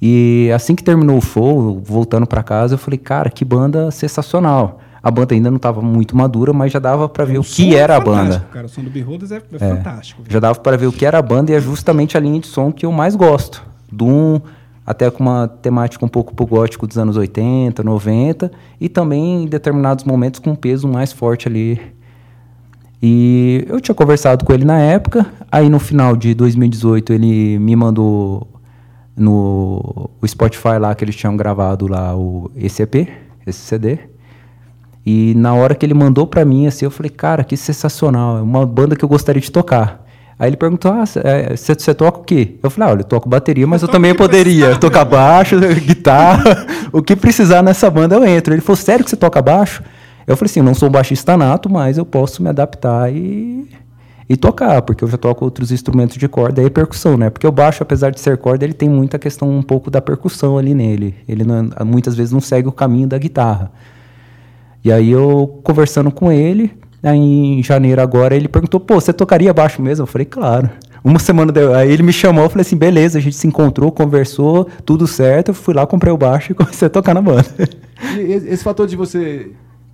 [0.00, 4.80] E assim que terminou o show, voltando pra casa, eu falei, cara, que banda sensacional.
[5.02, 7.76] A banda ainda não estava muito madura, mas já dava pra ver o, som que
[7.76, 8.46] é era a fantástico, banda.
[8.52, 10.22] Cara, o som do Beholders é, é É, fantástico.
[10.22, 10.32] velho.
[10.32, 12.46] Já dava para ver o que era a banda e é justamente a linha de
[12.46, 13.62] som que eu mais gosto.
[13.92, 14.40] Doom,
[14.86, 19.46] até com uma temática um pouco pro gótico dos anos 80, 90, e também em
[19.46, 21.80] determinados momentos com um peso mais forte ali.
[23.02, 27.76] E eu tinha conversado com ele na época, aí no final de 2018 ele me
[27.76, 28.48] mandou
[29.16, 33.08] no Spotify lá que eles tinham gravado lá o EP,
[33.46, 33.98] esse CD.
[35.06, 38.42] E na hora que ele mandou pra mim, assim, eu falei, cara, que sensacional, é
[38.42, 40.03] uma banda que eu gostaria de tocar.
[40.38, 41.04] Aí ele perguntou, ah,
[41.56, 42.56] você toca o quê?
[42.62, 45.56] Eu falei, ah, olha, eu toco bateria, mas eu, toco também poderia precisar, tocar baixo,
[45.80, 48.52] guitarra, o que precisar nessa banda eu entro.
[48.52, 49.82] Ele falou, sério que você toca baixo?
[50.26, 53.68] Eu falei assim, eu não sou um baixista nato, mas eu posso me adaptar e,
[54.28, 57.30] e tocar, porque eu já toco outros instrumentos de corda e percussão, né?
[57.30, 60.58] Porque o baixo, apesar de ser corda, ele tem muita questão um pouco da percussão
[60.58, 61.14] ali nele.
[61.28, 63.70] Ele não- muitas vezes não segue o caminho da guitarra.
[64.82, 66.72] E aí eu conversando com ele,
[67.04, 70.02] aí em janeiro agora, ele perguntou, pô, você tocaria baixo mesmo?
[70.02, 70.70] Eu falei, claro.
[71.02, 71.60] Uma semana, de...
[71.74, 75.48] aí ele me chamou, eu falei assim, beleza, a gente se encontrou, conversou, tudo certo,
[75.48, 77.44] eu fui lá, comprei o baixo e comecei a tocar na banda.
[78.16, 79.50] E esse esse fator de você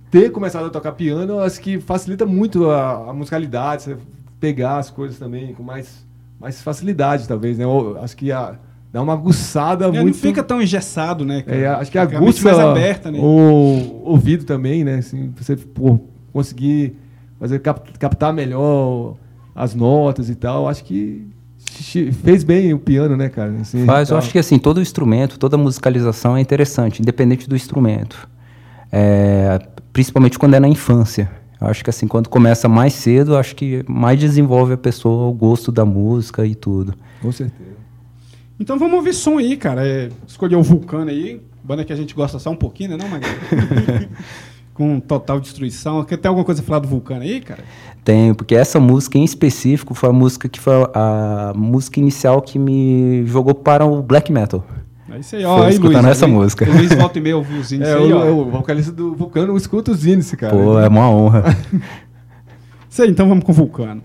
[0.09, 3.97] ter começado a tocar piano, eu acho que facilita muito a, a musicalidade, você
[4.39, 6.05] pegar as coisas também com mais,
[6.39, 7.65] mais facilidade, talvez, né?
[7.65, 8.55] Ou, acho que a-
[8.91, 10.15] dá uma aguçada Ele muito...
[10.15, 11.41] não fica tão engessado, né?
[11.41, 11.57] cara?
[11.57, 13.19] É, acho que aguça mais aberta, né?
[13.21, 14.95] o ouvido também, né?
[14.95, 15.99] Assim, você pô,
[16.33, 16.95] conseguir
[17.41, 19.15] fazer, cap- captar melhor
[19.53, 20.69] as notas e tal.
[20.69, 21.27] Acho que
[22.23, 23.51] fez bem o piano, né, cara?
[23.59, 24.19] Assim, Faz, eu tal.
[24.19, 28.29] acho que assim, todo instrumento, toda musicalização é interessante, independente do instrumento.
[28.91, 29.59] É,
[29.91, 31.29] principalmente quando é na infância.
[31.59, 35.33] Eu acho que assim, quando começa mais cedo, acho que mais desenvolve a pessoa o
[35.33, 36.93] gosto da música e tudo.
[37.21, 37.71] Com certeza.
[38.59, 39.85] Então vamos ouvir som aí, cara.
[39.87, 43.07] É, escolher o Vulcano aí, banda que a gente gosta só um pouquinho, né, não,
[43.09, 44.07] Magalhães?
[44.73, 46.03] Com total destruição.
[46.03, 47.63] Quer ter alguma coisa a falar do Vulcano aí, cara?
[48.03, 52.57] Tenho, porque essa música em específico foi a música que foi a música inicial que
[52.57, 54.63] me jogou para o black metal.
[55.11, 55.57] É isso aí, ó.
[55.57, 56.69] Foi aí, escutando Luiz, essa aí, música.
[56.69, 58.31] O Luiz volta e meia ouviu os índios É, aí, o, ó.
[58.31, 60.55] o vocalista do Vulcano escuta os índices, cara.
[60.55, 61.43] Pô, é uma honra.
[62.89, 64.01] Isso aí, então vamos com o Vulcano.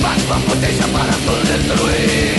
[0.00, 2.38] mas com a potência para tudo destruir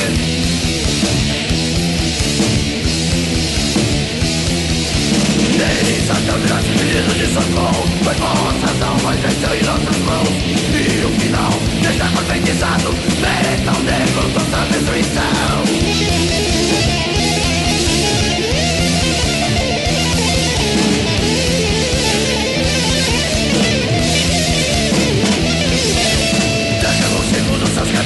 [5.57, 10.29] Delícia tão grande pedido de socorro Pois vossas almas estão em nossas mãos
[10.73, 11.51] E o final
[11.81, 15.99] deixa aprendizado Merece um negro toda destruição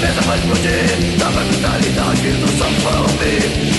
[0.03, 3.35] mesa vai explodir Da brutalidade do sanfome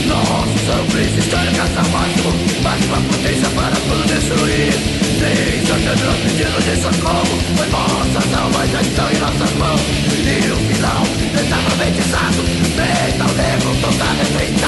[0.06, 4.72] Nossa, o príncipe está na caça máximo Bate uma potência para tudo destruir
[5.18, 9.80] Três ordenando pedindo de socorro Pois nossas almas já estão em nossas mãos
[10.24, 11.02] E o final
[11.42, 12.42] está profetizado
[12.74, 14.64] Feita o negro, toda refeição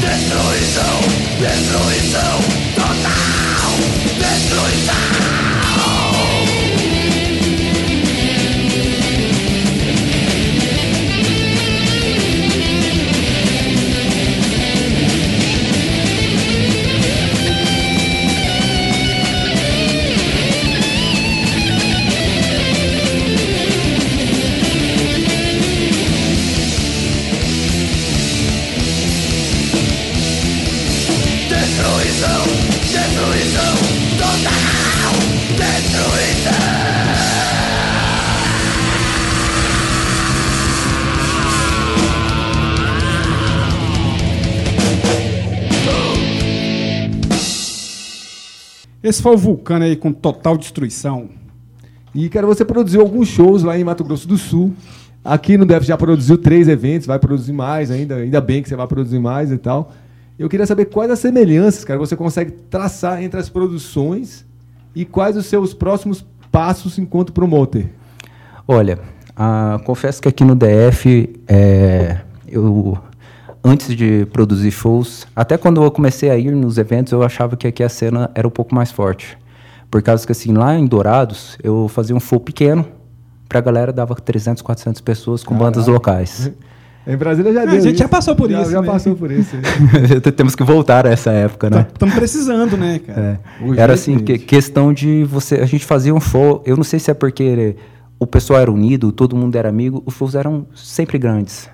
[0.00, 0.96] Destruição,
[1.38, 2.38] destruição
[2.74, 3.71] total
[4.18, 5.61] destruida.
[49.02, 51.28] Esse foi o Vulcano aí com total destruição.
[52.14, 54.72] E, cara, você produziu alguns shows lá em Mato Grosso do Sul.
[55.24, 58.16] Aqui no DEF já produziu três eventos, vai produzir mais ainda.
[58.16, 59.92] Ainda bem que você vai produzir mais e tal.
[60.38, 64.44] Eu queria saber quais as semelhanças, cara, você consegue traçar entre as produções
[64.94, 67.92] e quais os seus próximos passos enquanto promoter.
[68.66, 68.98] Olha,
[69.36, 72.98] ah, confesso que aqui no DF, é, eu
[73.64, 77.66] antes de produzir shows, até quando eu comecei a ir nos eventos, eu achava que
[77.66, 79.38] aqui a cena era um pouco mais forte.
[79.90, 82.86] Por causa que assim, lá em Dourados, eu fazia um show pequeno,
[83.48, 86.50] pra galera dava 300, 400 pessoas com bandas locais.
[87.04, 87.74] Em Brasília já Ah, deu.
[87.74, 88.08] a gente já isso.
[88.12, 88.86] passou por isso, Já né?
[88.86, 89.56] passou por isso.
[90.36, 91.84] Temos que voltar a essa época, né?
[91.92, 93.40] Estamos precisando, né, cara?
[93.60, 93.80] É.
[93.80, 95.56] Era assim, que, questão de você.
[95.56, 96.62] A gente fazia um show.
[96.64, 97.74] Eu não sei se é porque
[98.20, 101.68] o pessoal era unido, todo mundo era amigo, os shows eram sempre grandes.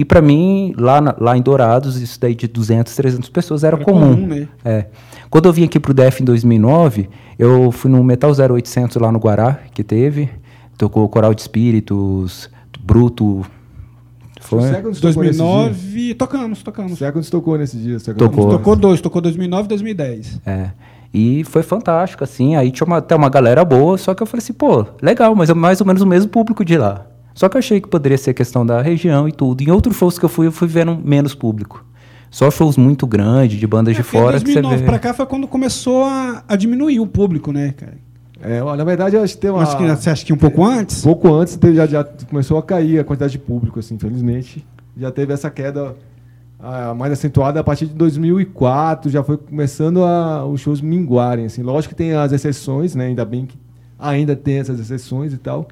[0.00, 3.74] E pra mim, lá, na- lá em Dourados, isso daí de 200, 300 pessoas era,
[3.76, 4.14] Era comum.
[4.14, 4.48] comum, né?
[4.64, 4.86] É.
[5.28, 9.18] Quando eu vim aqui pro DF em 2009, eu fui no Metal 0800 lá no
[9.18, 10.30] Guará, que teve.
[10.76, 12.48] Tocou Coral de Espíritos,
[12.80, 13.44] Bruto.
[14.40, 14.62] Foi?
[14.62, 15.44] Seconds tocou nesse dia.
[15.46, 16.98] 2009, tocamos, tocamos.
[16.98, 17.98] Seconds tocou nesse dia.
[17.98, 18.50] Seconds Tocou.
[18.50, 20.40] Tocou dois, tocou 2009 e 2010.
[20.46, 20.70] É.
[21.12, 22.54] E foi fantástico, assim.
[22.54, 25.50] Aí tinha uma, até uma galera boa, só que eu falei assim, pô, legal, mas
[25.50, 27.04] é mais ou menos o mesmo público de lá.
[27.38, 29.62] Só que eu achei que poderia ser questão da região e tudo.
[29.62, 31.84] Em outros shows que eu fui, eu fui vendo menos público.
[32.32, 34.84] Só shows muito grandes, de bandas de É, porque fora, que você 2009 vê.
[34.84, 37.96] pra cá foi quando começou a, a diminuir o público, né, cara?
[38.42, 39.62] É, na verdade, acho que tem uma.
[39.62, 41.00] Acho que, você acha que um pouco antes?
[41.00, 44.66] Pouco antes teve- já, já começou a cair a quantidade de público, assim, infelizmente.
[44.96, 45.94] Já teve essa queda
[46.58, 51.62] ah, mais acentuada a partir de 2004, já foi começando a, os shows minguarem, assim.
[51.62, 53.06] Lógico que tem as exceções, né?
[53.06, 53.56] Ainda bem que
[53.96, 55.68] ainda tem essas exceções e tal.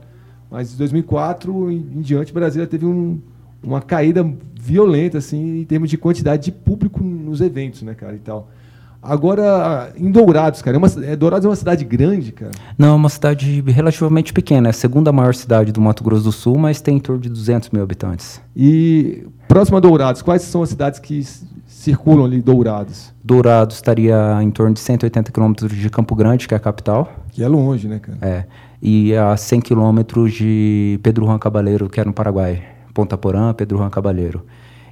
[0.56, 3.18] Mas de 2004 em, em diante, Brasília teve um-
[3.62, 4.26] uma caída
[4.58, 8.48] violenta, assim, em termos de quantidade de público nos eventos, né, cara, e tal.
[9.02, 12.52] Agora, em Dourados, cara, é uma, é, Dourados é uma cidade grande, cara.
[12.78, 14.68] Não, é uma cidade relativamente pequena.
[14.68, 17.28] É a segunda maior cidade do Mato Grosso do Sul, mas tem em torno de
[17.28, 18.40] 200 mil habitantes.
[18.56, 21.22] E próximo a Dourados, quais são as cidades que
[21.66, 23.12] circulam ali Dourados?
[23.22, 27.12] Dourados estaria em torno de 180 quilômetros de Campo Grande, que é a capital.
[27.30, 28.18] Que é longe, né, cara?
[28.22, 28.44] É.
[28.80, 32.62] E a 100 quilômetros de Pedro Juan Cabaleiro, que é no Paraguai.
[32.92, 34.44] Ponta Porã, Pedro Juan Cabaleiro.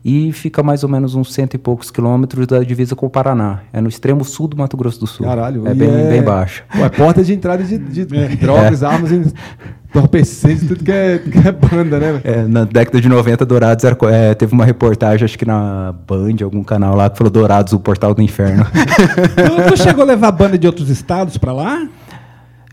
[0.04, 3.60] E fica mais ou menos uns cento e poucos quilômetros da divisa com o Paraná.
[3.72, 5.24] É no extremo sul do Mato Grosso do Sul.
[5.24, 5.66] Caralho.
[5.66, 6.62] É bem, bem baixo.
[6.76, 8.04] Ué, porta de entrada de, de
[8.36, 12.20] drogas, armas, entorpecentes, tudo que é, que é banda, né?
[12.22, 16.36] É, na década de 90, Dourados era é, teve uma reportagem, acho que na Band,
[16.42, 18.66] algum canal lá, que falou Dourados, o portal do inferno.
[18.76, 21.88] tu, tu chegou a levar banda de outros estados pra lá?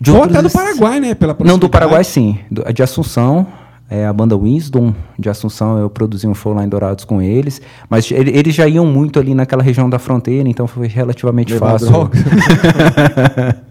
[0.01, 1.13] De Ou outros até do Paraguai, né?
[1.13, 1.69] Pela Não, do.
[1.69, 2.39] Paraguai sim.
[2.49, 3.45] Do- de Assunção,
[3.87, 7.61] é, a banda Wisdom de Assunção, eu produzi um show lá em Dourados com eles.
[7.87, 11.77] Mas ele- eles já iam muito ali naquela região da fronteira, então foi relativamente Levar
[11.79, 12.09] fácil.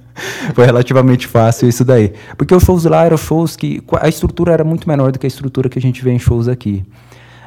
[0.54, 2.12] foi relativamente fácil isso daí.
[2.36, 3.82] Porque os shows lá eram shows que.
[4.00, 6.48] A estrutura era muito menor do que a estrutura que a gente vê em shows
[6.48, 6.84] aqui.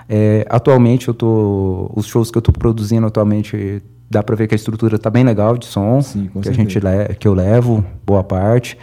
[0.10, 3.82] É, atualmente, eu tô, os shows que eu estou produzindo atualmente,
[4.14, 6.80] dá para ver que a estrutura está bem legal de som, Sim, que, a gente
[6.80, 7.16] certeza.
[7.16, 8.78] que eu levo, boa parte.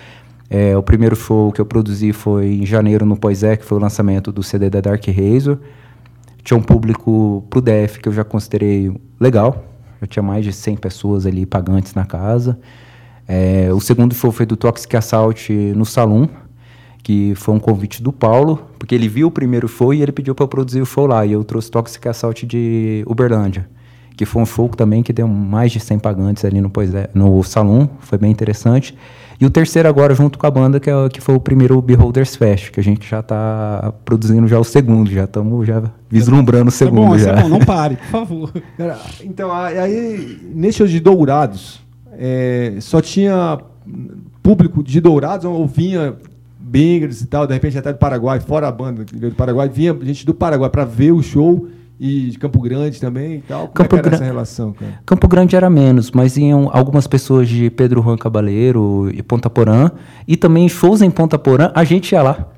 [0.51, 3.81] É, o primeiro show que eu produzi foi em janeiro no Poisé, que foi o
[3.81, 5.59] lançamento do CD da Dark Razor.
[6.43, 9.65] Tinha um público pro DF que eu já considerei legal.
[10.01, 12.59] Já tinha mais de 100 pessoas ali pagantes na casa.
[13.29, 16.29] É, o segundo show foi do Toxic Assault no Salão,
[17.01, 20.35] que foi um convite do Paulo, porque ele viu o primeiro show e ele pediu
[20.35, 21.25] para eu produzir o show lá.
[21.25, 23.69] E eu trouxe Toxic Assault de Uberlândia,
[24.21, 27.43] que foi um show também que deu mais de 100 pagantes ali no, Poisé- no
[27.43, 28.95] salão, foi bem interessante.
[29.41, 31.81] E o terceiro agora, junto com a banda, que, é, o- que foi o primeiro
[31.81, 36.67] Beholders Fest, que a gente já está produzindo já o segundo, já estamos já vislumbrando
[36.67, 37.33] o é segundo bom, isso já.
[37.33, 38.53] é bom, não pare, por favor.
[38.77, 41.81] Cara, então, aí- aí, nesse show de Dourados,
[42.13, 43.59] é, só tinha
[44.43, 46.15] público de Dourados ou vinha
[46.61, 50.27] bangers e tal, de repente até do Paraguai, fora a banda do Paraguai, vinha gente
[50.27, 51.67] do Paraguai para ver o show
[52.01, 53.61] e de Campo Grande também e tal.
[53.69, 54.93] Como Campo é era Gran- essa relação, cara?
[55.05, 59.91] Campo Grande era menos, mas iam algumas pessoas de Pedro Juan Cabaleiro e Ponta Porã.
[60.27, 62.49] E também shows em Ponta Porã, a gente ia lá.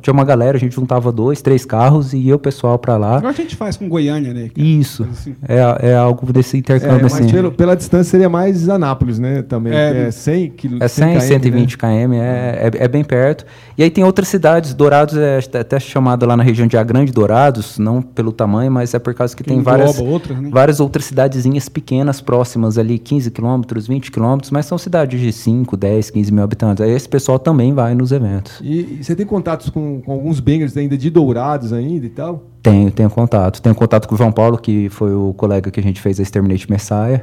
[0.00, 3.18] Tinha uma galera, a gente juntava dois, três carros e ia o pessoal pra lá.
[3.18, 4.50] Igual a gente faz com Goiânia, né?
[4.56, 5.06] Isso.
[5.10, 5.34] Assim.
[5.48, 7.28] É, é algo desse É, intercâmbio mas assim.
[7.30, 9.42] pelo- pela distância seria mais Anápolis, né?
[9.42, 9.72] Também.
[9.72, 10.78] É, É, 100 km.
[10.80, 13.44] É 100, 120 km, é, é, é bem perto.
[13.76, 17.12] E aí tem outras cidades, Dourados é até chamado lá na região de A Grande
[17.12, 20.48] Dourados, não pelo tamanho, mas é por causa que, Que tem várias, outras, né?
[20.52, 25.76] várias outras cidadezinhas pequenas próximas ali, 15 quilômetros, 20 quilômetros, mas são cidades de 5,
[25.76, 26.82] 10, 15 mil habitantes.
[26.84, 28.60] Aí esse pessoal também vai nos eventos.
[28.62, 32.44] E, e você tem contatos com, com alguns bangers ainda de Dourados ainda e tal?
[32.62, 33.60] Tenho, tenho contato.
[33.60, 36.22] Tenho contato com o João Paulo, que foi o colega que a gente fez a
[36.22, 37.22] Exterminate Messiah.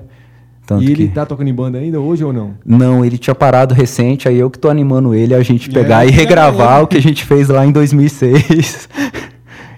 [0.65, 1.13] Tanto e ele que...
[1.15, 2.53] tá tocando em banda ainda hoje ou não?
[2.63, 6.09] Não, ele tinha parado recente, aí eu que tô animando ele a gente pegar É,
[6.09, 6.83] e regravar é.
[6.83, 8.87] o que a gente fez lá em 2006.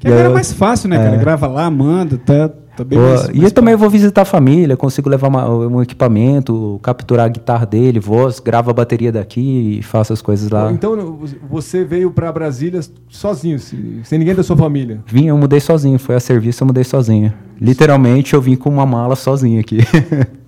[0.01, 1.15] Que E agora é aí, mais fácil, né, cara?
[1.15, 1.19] É.
[1.19, 4.25] Grava lá, manda, tá, tá bem Pô, mais, e mais eu também vou visitar a
[4.25, 9.77] família, consigo levar uma- um equipamento, capturar a guitarra dele, voz, grava a bateria daqui
[9.79, 10.71] e faço as coisas lá.
[10.71, 11.19] Então
[11.49, 15.01] você veio para Brasília sozinho, se- sem ninguém da sua família.
[15.05, 17.33] Vim, eu mudei sozinho, foi a serviço, eu mudei sozinho.
[17.59, 19.79] Literalmente eu vim com uma mala sozinho aqui.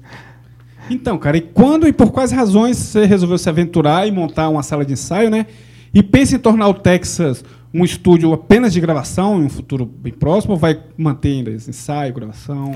[0.90, 4.62] Então, cara, e quando e por quais razões você resolveu se aventurar e montar uma
[4.62, 5.46] sala de ensaio, né?
[5.94, 7.44] E pensa em tornar o Texas
[7.74, 12.14] um estúdio apenas de gravação em um futuro bem próximo ou vai manter ainda ensaio,
[12.14, 12.76] gravação?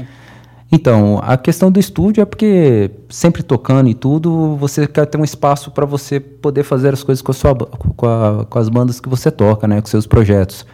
[0.72, 5.24] Então, a questão do estúdio é porque sempre tocando e tudo, você quer ter um
[5.24, 9.00] espaço para você poder fazer as coisas com, a sua, com, a- com as bandas
[9.00, 10.66] que você toca, né, com seus projetos.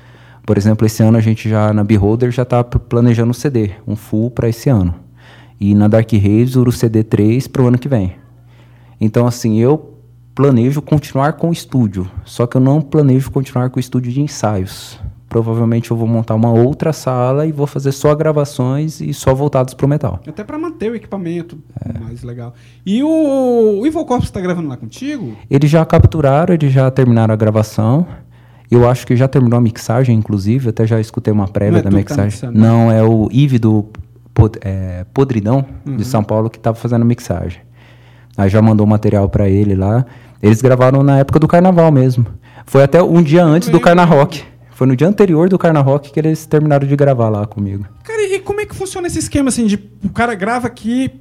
[0.45, 3.95] Por exemplo, esse ano a gente já na Beholder já está planejando um CD, um
[3.95, 4.95] full para esse ano.
[5.59, 8.15] E na Dark Razor o CD 3 para o ano que vem.
[8.99, 9.92] Então, assim, eu
[10.35, 14.21] planejo continuar com o estúdio, só que eu não planejo continuar com o estúdio de
[14.21, 14.99] ensaios.
[15.29, 19.73] Provavelmente eu vou montar uma outra sala e vou fazer só gravações e só voltados
[19.73, 20.19] pro metal.
[20.27, 21.97] Até para manter o equipamento É.
[21.99, 22.53] mais legal.
[22.85, 25.35] E o, o Corpse está gravando lá contigo?
[25.49, 28.05] Eles já capturaram, eles já terminaram a gravação.
[28.69, 30.69] Eu acho que já terminou a mixagem, inclusive.
[30.69, 32.25] Até já escutei uma prévia é da tá mixagem.
[32.25, 33.85] mixando, Não, é o Ive do
[34.35, 35.95] Pod- é, Podridão, Uhum.
[35.97, 37.59] de São Paulo, que estava fazendo a mixagem.
[38.37, 40.05] Aí já mandou material para ele lá.
[40.41, 42.25] Eles gravaram na época do carnaval mesmo.
[42.65, 43.85] Foi até um dia antes do lembro.
[43.85, 44.43] Carna Rock.
[44.71, 47.85] Foi no dia anterior do Carna Rock que eles terminaram de gravar lá comigo.
[48.03, 51.11] Cara, e como é que funciona esse esquema assim de o cara grava aqui,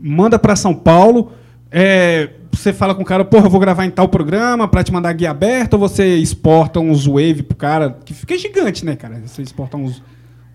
[0.00, 1.32] manda para São Paulo,
[1.70, 4.92] é, você fala com o cara, porra, eu vou gravar em tal programa para te
[4.92, 9.22] mandar guia aberta, ou você exporta uns wave pro cara, que fica gigante, né, cara?
[9.24, 10.02] Você exporta uns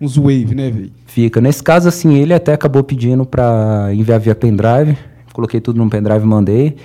[0.00, 0.92] uns wave, né, velho?
[1.06, 1.40] Fica.
[1.40, 4.98] Nesse caso, assim, ele até acabou pedindo para enviar via pendrive.
[5.34, 6.76] Coloquei tudo num pendrive e mandei.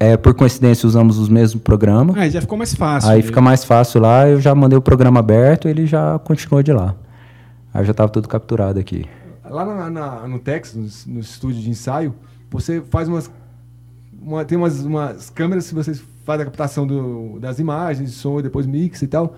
[0.00, 2.16] É, por coincidência, usamos os mesmos programas.
[2.16, 3.10] Aí já ficou mais fácil.
[3.10, 4.26] Aí fica mais fácil lá.
[4.28, 6.94] Eu já mandei o programa aberto ele já continuou de lá.
[7.72, 9.04] Aí já estava tudo capturado aqui.
[9.48, 12.14] Lá na- na- no Texas, no, no estúdio de ensaio,
[12.50, 13.30] você faz umas.
[14.20, 15.94] uma- tem umas, umas câmeras que você
[16.24, 19.36] faz a captação do- das imagens, som, e depois mixa e tal.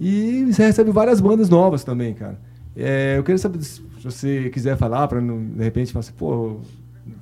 [0.00, 2.38] E você recebe várias bandas novas também, cara.
[2.76, 6.56] É, eu queria saber se você quiser falar, para de repente falar assim, pô,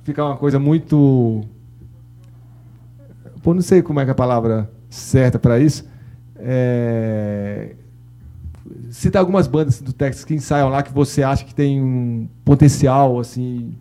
[0.03, 1.43] ficar uma coisa muito.
[3.41, 5.89] Pô, não sei como é é a palavra certa para isso.
[6.37, 7.75] É,
[8.89, 13.19] citar algumas bandas do Texas que ensaiam lá que você acha que tem um potencial
[13.19, 13.75] assim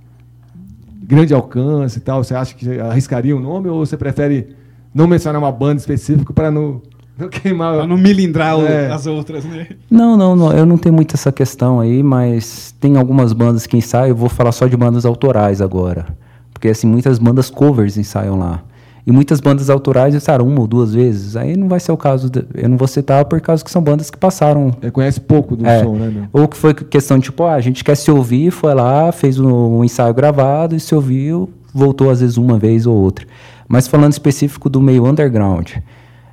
[1.03, 2.23] grande alcance e tal.
[2.23, 4.55] Você acha que arriscaria o nome ou você prefere
[4.95, 6.81] não mencionar uma banda específica para não,
[7.21, 7.75] não queimar?
[7.77, 8.91] Pra não milindrar É.
[8.91, 9.67] as outras, né?
[9.91, 13.77] Não, não, não, eu não tenho muito essa questão aí, mas tem algumas bandas que
[13.77, 14.09] ensaiam.
[14.09, 16.07] Eu vou falar só de bandas autorais agora.
[16.53, 18.63] Porque, assim, muitas bandas covers ensaiam lá.
[19.07, 21.35] E muitas bandas autorais ensaiaram uma ou duas vezes.
[21.35, 22.29] Aí não vai ser o caso.
[22.29, 25.57] de- eu não vou citar por causa que são bandas que passaram É, conhece pouco
[25.57, 25.83] do É.
[25.83, 26.11] som, né?
[26.11, 26.25] meu?
[26.33, 29.41] Ou que foi questão de, tipo, ah, a gente quer se ouvir, foi lá, fez
[29.41, 33.27] um, um ensaio gravado e se ouviu, voltou às vezes uma vez ou outra.
[33.67, 35.71] Mas falando específico do meio underground,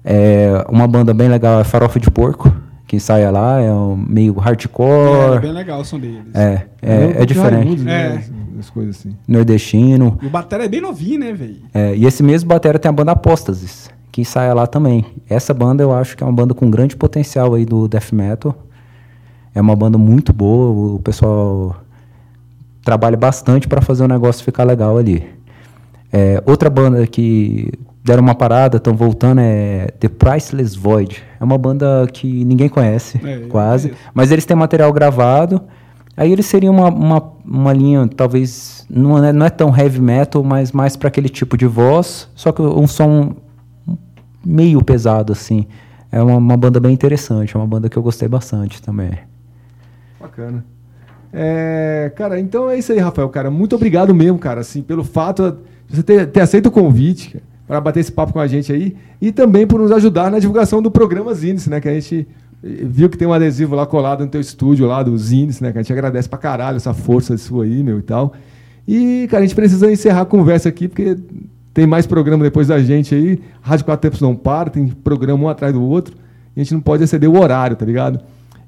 [0.10, 2.49] é, uma banda bem legal é Farofa de Porco,
[2.88, 6.34] que ensaia lá, é um meio É, hardcore, bem legal o som deles.
[6.34, 8.14] é, é, é diferente, né?
[8.14, 8.18] É.
[8.18, 9.18] As, as coisas assim.
[9.28, 10.18] nordestino.
[10.22, 11.58] E o batera é bem novinho, né, velho?
[11.74, 15.05] É, e esse mesmo batera tem a banda Apóstasis, que ensaia lá também.
[15.30, 18.55] Essa banda eu acho que é uma banda com grande potencial aí do death metal.
[19.53, 21.76] É uma banda muito boa, o pessoal
[22.82, 25.28] trabalha bastante para fazer o negócio ficar legal ali.
[26.14, 27.70] É, outra banda que
[28.08, 31.22] deram uma parada, estão voltando, é The Priceless Void.
[31.39, 33.89] É uma banda que ninguém conhece, É, quase.
[33.89, 34.10] conheço.
[34.14, 35.62] Mas eles têm material gravado.
[36.16, 40.41] Aí eles seriam uma, uma, uma linha, talvez, não é, não é tão heavy metal,
[40.41, 42.30] mas mais para aquele tipo de voz.
[42.34, 43.36] Só que um som
[44.43, 45.68] meio pesado, assim.
[46.10, 49.12] É uma, uma banda bem interessante, é uma banda que eu gostei bastante também.
[50.20, 50.64] Bacana.
[51.34, 53.51] É, cara, então é isso aí, Rafael, cara.
[53.51, 55.58] Muito obrigado mesmo, cara, assim, pelo fato
[55.89, 58.95] de você ter, ter aceito o convite para bater esse papo com a gente aí
[59.22, 61.82] e também por nos ajudar na divulgação do programa Zines, né?
[61.82, 62.28] Que a gente
[62.63, 65.72] eh, viu que tem um adesivo lá colado no teu estúdio lá do Zines, né?
[65.72, 68.34] Que a gente agradece pra caralho essa força sua aí, meu e tal.
[68.88, 71.18] E, cara, a gente precisa encerrar a conversa aqui porque
[71.74, 73.39] tem mais programa depois da gente aí.
[73.61, 76.15] Rádio Quatro Tempos não para, tem programa um atrás do outro.
[76.55, 78.22] A gente não pode exceder o horário, tá ligado?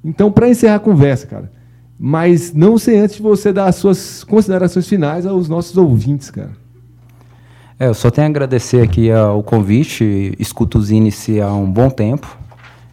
[0.03, 1.51] Então, para encerrar a conversa, cara,
[1.97, 6.51] mas não sem antes de você dar as suas considerações finais aos nossos ouvintes, cara.
[7.79, 10.35] É, eu só tenho a agradecer aqui ao convite.
[10.37, 12.37] Escuto os Inice há um bom tempo.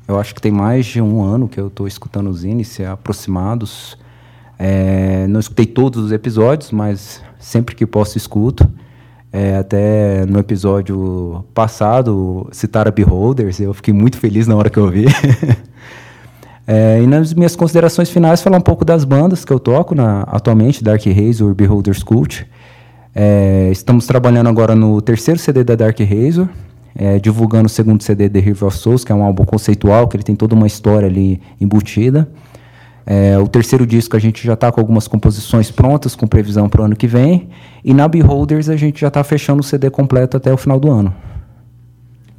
[0.06, 3.98] Eu acho que tem mais de um ano que eu estou escutando os Inice, aproximados.
[4.56, 8.70] É, não escutei todos os episódios, mas sempre que posso escuto.
[9.32, 14.78] É, até no episódio passado citaram a Beholders, eu fiquei muito feliz na hora que
[14.78, 15.06] eu vi.
[16.68, 20.22] É, e nas minhas considerações finais, falar um pouco das bandas que eu toco na,
[20.22, 22.44] atualmente, Dark Razor, Beholders Cult.
[23.18, 26.50] É, estamos trabalhando agora no terceiro CD da Dark Razor,
[26.94, 30.18] é, divulgando o segundo CD The River of Souls, que é um álbum conceitual, que
[30.18, 32.28] ele tem toda uma história ali embutida.
[33.06, 36.82] É, o terceiro disco a gente já está com algumas composições prontas, com previsão para
[36.82, 37.48] o ano que vem.
[37.82, 40.90] E na Beholders a gente já está fechando o CD completo até o final do
[40.90, 41.14] ano.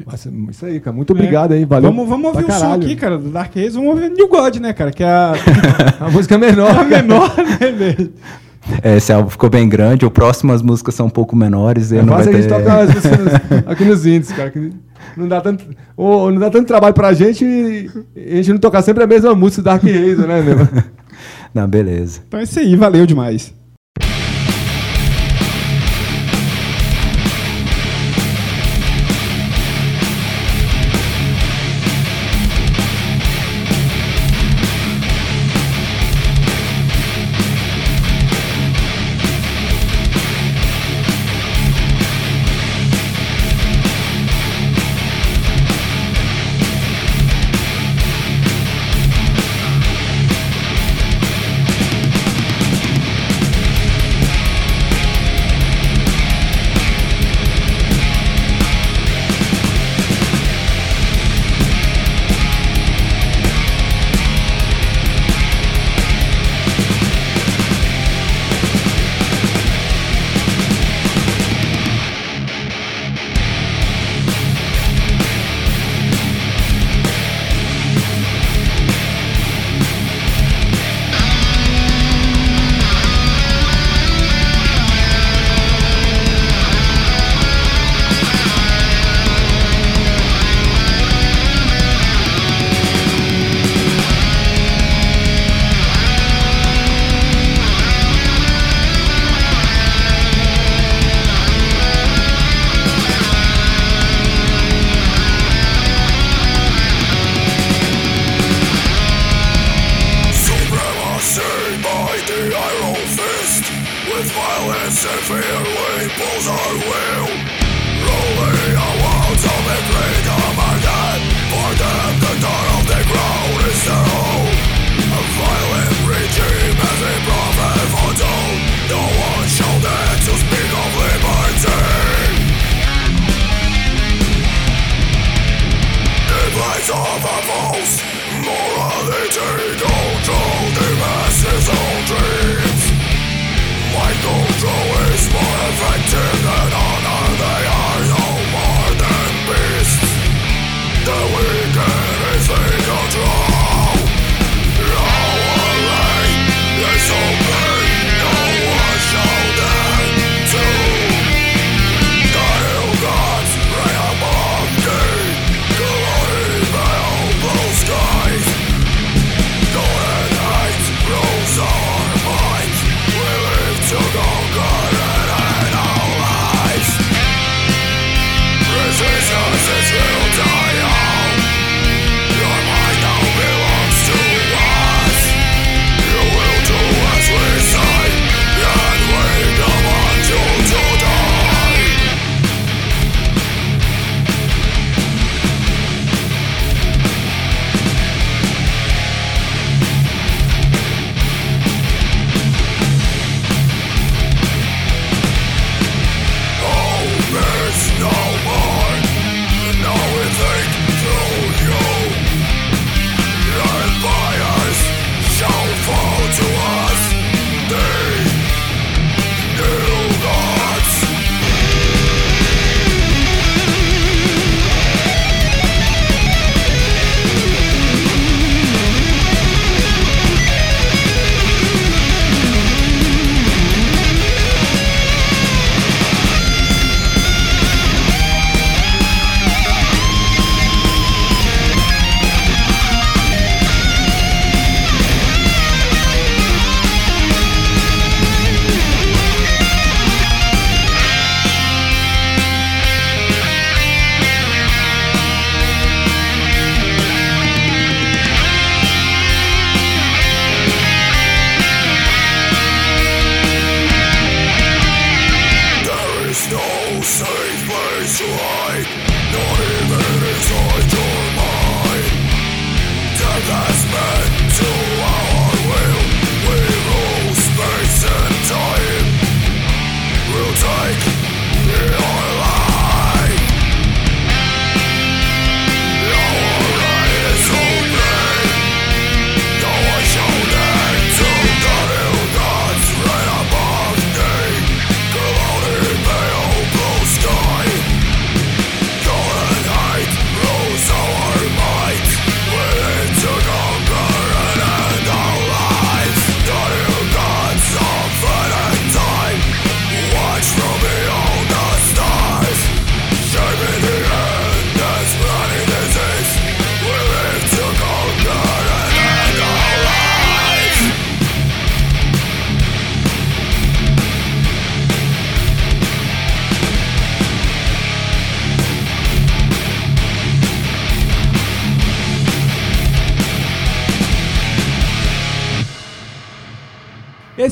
[0.05, 0.95] Mas, isso aí, cara.
[0.95, 1.89] Muito obrigado aí, valeu.
[1.89, 3.73] Vamos, vamos ouvir o som aqui, cara, do Dark Ages.
[3.73, 4.91] Vamos ouvir New God, né, cara?
[4.91, 5.33] Que é a,
[6.05, 6.69] A música é menor.
[6.77, 8.13] a menor, né, velho?
[8.83, 11.91] É, esse álbum ficou bem grande, o próximo as músicas são um pouco menores.
[11.91, 13.19] É não vai fácil a gente ter- tocar as músicas
[13.65, 14.49] aqui nos índices, cara.
[14.51, 14.71] que
[15.15, 15.65] não dá tanto,
[15.95, 19.33] ou não dá tanto trabalho pra gente e a gente não tocar sempre a mesma
[19.33, 20.57] música do Dark Razor, né, meu?
[21.55, 22.19] Não, beleza.
[22.27, 23.51] Então é isso aí, valeu demais.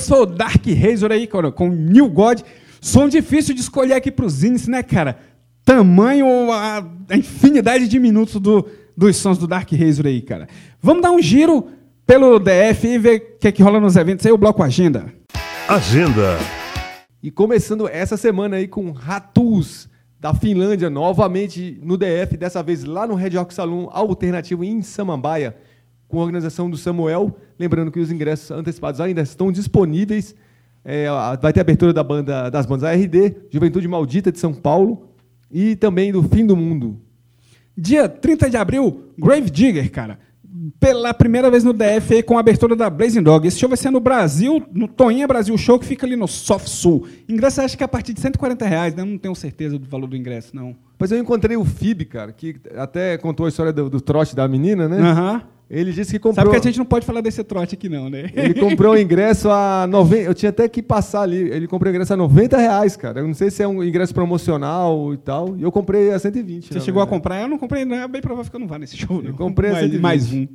[0.07, 2.41] Foi o Dark Razor aí, cara, com New God.
[2.81, 5.17] Som difícil de escolher aqui pros índices, né, cara?
[5.63, 10.47] Tamanho, a, a infinidade de minutos do, dos sons do Dark Razor aí, cara.
[10.81, 11.67] Vamos dar um giro
[12.05, 15.11] pelo DF e ver o que, é que rola nos eventos aí, o bloco Agenda.
[15.67, 16.37] Agenda.
[17.23, 19.89] E começando essa semana aí com Ratus,
[20.25, 25.55] da Finlândia, novamente no DF, dessa vez lá no Red Rock Saloon Alternativo em Samambaia,
[26.07, 27.35] com a organização do Samuel.
[27.57, 30.35] Lembrando que os ingressos antecipados ainda estão disponíveis.
[30.83, 31.07] É,
[31.41, 35.09] vai ter abertura da banda, das bandas ARD, Juventude Maldita de São Paulo
[35.51, 36.99] e também do Fim do Mundo.
[37.77, 40.19] Dia 30 de abril, Grave Digger, cara.
[40.79, 43.45] Pela primeira vez no DF com a abertura da Blazing Dog.
[43.45, 46.67] Esse show vai ser no Brasil, no Toinha Brasil Show, que fica ali no Soft
[46.67, 47.05] Sul.
[47.27, 49.03] Ingresso acho que é a partir de 140 reais, né?
[49.03, 50.75] Não tenho certeza do valor do ingresso, não.
[50.97, 54.47] Pois eu encontrei o Fib, cara, que até contou a história do, do trote da
[54.47, 55.01] menina, né?
[55.01, 55.41] Aham.
[55.69, 56.45] Ele disse que comprou.
[56.45, 58.29] Sabe que a gente não pode falar desse trote aqui, não, né?
[58.35, 60.21] Ele comprou o ingresso a 90.
[60.21, 61.37] Eu tinha até que passar ali.
[61.37, 63.21] Ele comprou o ingresso a 90 reais, cara.
[63.21, 65.55] Eu não sei se é um ingresso promocional e tal.
[65.57, 66.67] E eu comprei a 120.
[66.67, 67.19] Você na chegou a verdade.
[67.19, 67.41] comprar?
[67.41, 67.95] Eu não comprei, não.
[67.95, 69.17] É bem provável que eu não vá nesse show.
[69.17, 69.33] Eu não.
[69.33, 70.01] comprei a mais, 120.
[70.01, 70.47] mais um.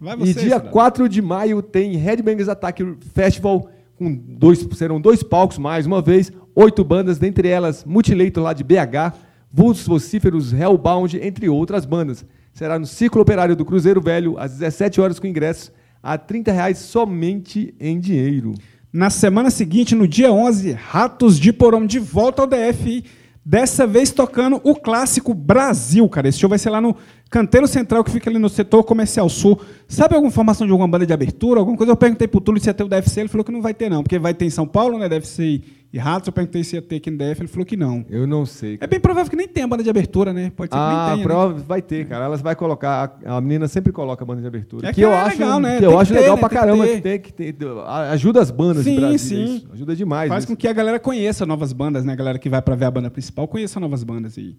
[0.00, 0.70] Vai E você, dia Cidadão.
[0.70, 6.30] 4 de maio tem Headbangers Attack Festival, com dois, serão dois palcos mais uma vez,
[6.54, 9.16] oito bandas, dentre elas Mutilator lá de BH,
[9.52, 12.24] Vultos Vocíferos, Hellbound, entre outras bandas.
[12.58, 15.70] Será no Círculo Operário do Cruzeiro Velho, às 17 horas com ingressos
[16.02, 18.52] a 30 reais somente em dinheiro.
[18.92, 23.04] Na semana seguinte, no dia 11, Ratos de Porão de volta ao DF.
[23.44, 26.26] Dessa vez tocando o clássico Brasil, cara.
[26.26, 26.96] Esse show vai ser lá no
[27.30, 29.60] Canteiro Central, que fica ali no setor comercial sul.
[29.86, 31.60] Sabe alguma informação de alguma banda de abertura?
[31.60, 31.92] Alguma coisa?
[31.92, 33.88] Eu perguntei pro Túlio se ia ter o DFC, ele falou que não vai ter,
[33.88, 34.02] não.
[34.02, 35.08] Porque vai ter em São Paulo, né?
[35.08, 35.62] DFC
[35.96, 36.26] Ratos.
[36.26, 38.04] Eu perguntei se ia ter aqui no DF, ele falou que não.
[38.10, 38.76] Eu não sei.
[38.80, 40.52] É bem provável que nem tenha banda de abertura, né?
[40.54, 41.16] Pode ser que Ah, nem tenha.
[41.16, 41.22] né?
[41.22, 42.26] prova vai ter, cara.
[42.26, 43.18] Elas vai colocar.
[43.24, 44.86] A a menina sempre coloca a banda de abertura.
[44.86, 45.78] É que, que eu é acho, legal, né?
[45.78, 46.40] que eu que acho ter, legal né?
[46.40, 46.86] pra Tem que caramba.
[46.86, 47.18] ter.
[47.20, 47.68] Que tem, que ter-
[48.10, 49.46] ajuda as bandas Sim, de Brasília.
[49.46, 49.66] sim.
[49.72, 50.28] Ajuda demais.
[50.28, 50.52] Faz isso.
[50.52, 52.12] com que a galera conheça novas bandas, né?
[52.12, 54.56] A galera que vai pra ver a banda principal conheça novas bandas aí.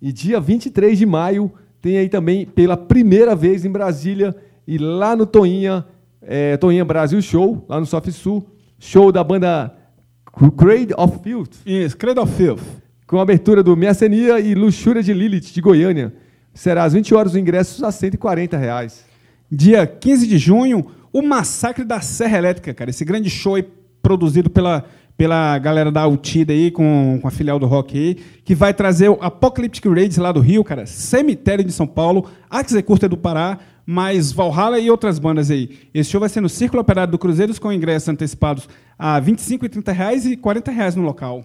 [0.00, 1.50] E dia 23 de maio
[1.80, 4.36] tem aí também, pela primeira vez em Brasília,
[4.66, 5.84] e lá no Toinha,
[6.20, 8.46] é, Toinha Brasil Show, lá no Soft Sul,
[8.78, 9.72] show da banda
[10.56, 12.62] Grade of Filth, Isso, Cradle of Filth.
[13.06, 16.14] com a abertura do Mercenia e Luxúria de Lilith, de Goiânia.
[16.54, 19.04] Será às 20 horas os ingressos a 140 reais.
[19.50, 22.90] Dia 15 de junho, o Massacre da Serra Elétrica, cara.
[22.90, 23.66] Esse grande show aí
[24.02, 24.84] produzido pela,
[25.16, 28.14] pela galera da Altida aí, com, com a filial do rock aí,
[28.44, 32.82] que vai trazer o Apocalyptic Raids lá do Rio, cara, Cemitério de São Paulo, Axe
[32.82, 35.78] Curta do Pará, mais Valhalla e outras bandas aí.
[35.92, 38.68] Esse show vai ser no Círculo Operário do Cruzeiros com ingressos antecipados
[38.98, 41.44] a R$ 25 e 30 reais e 40 reais no local.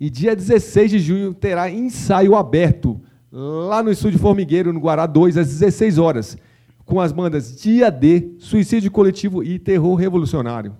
[0.00, 5.36] E dia 16 de junho terá ensaio aberto lá no Estúdio Formigueiro, no Guará 2,
[5.36, 6.38] às 16 horas,
[6.84, 10.74] com as bandas Dia D, Suicídio Coletivo e Terror Revolucionário.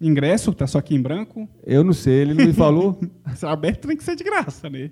[0.00, 1.46] Ingresso, tá só aqui em branco.
[1.66, 2.98] Eu não sei, ele não me falou.
[3.42, 4.90] Aberto tem que ser de graça, né?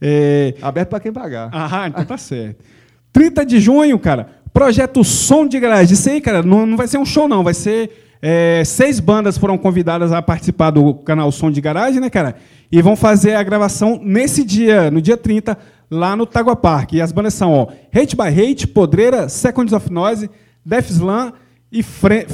[0.00, 1.50] É, aberto para quem pagar.
[1.52, 2.64] Ah, então tá certo.
[3.12, 5.94] 30 de junho, cara, projeto Som de Garagem.
[5.94, 7.42] Isso aí, cara, não, não vai ser um show, não.
[7.42, 7.90] Vai ser.
[8.22, 12.36] é, seis bandas foram convidadas a participar do canal Som de Garagem, né, cara?
[12.70, 15.56] E vão fazer a gravação nesse dia, no dia 30,
[15.90, 16.92] lá no Tagua Park.
[16.92, 20.30] E as bandas são, ó, Hate by Hate, Podreira, Seconds of Noise,
[20.64, 21.32] Death Slam
[21.72, 22.26] e Fre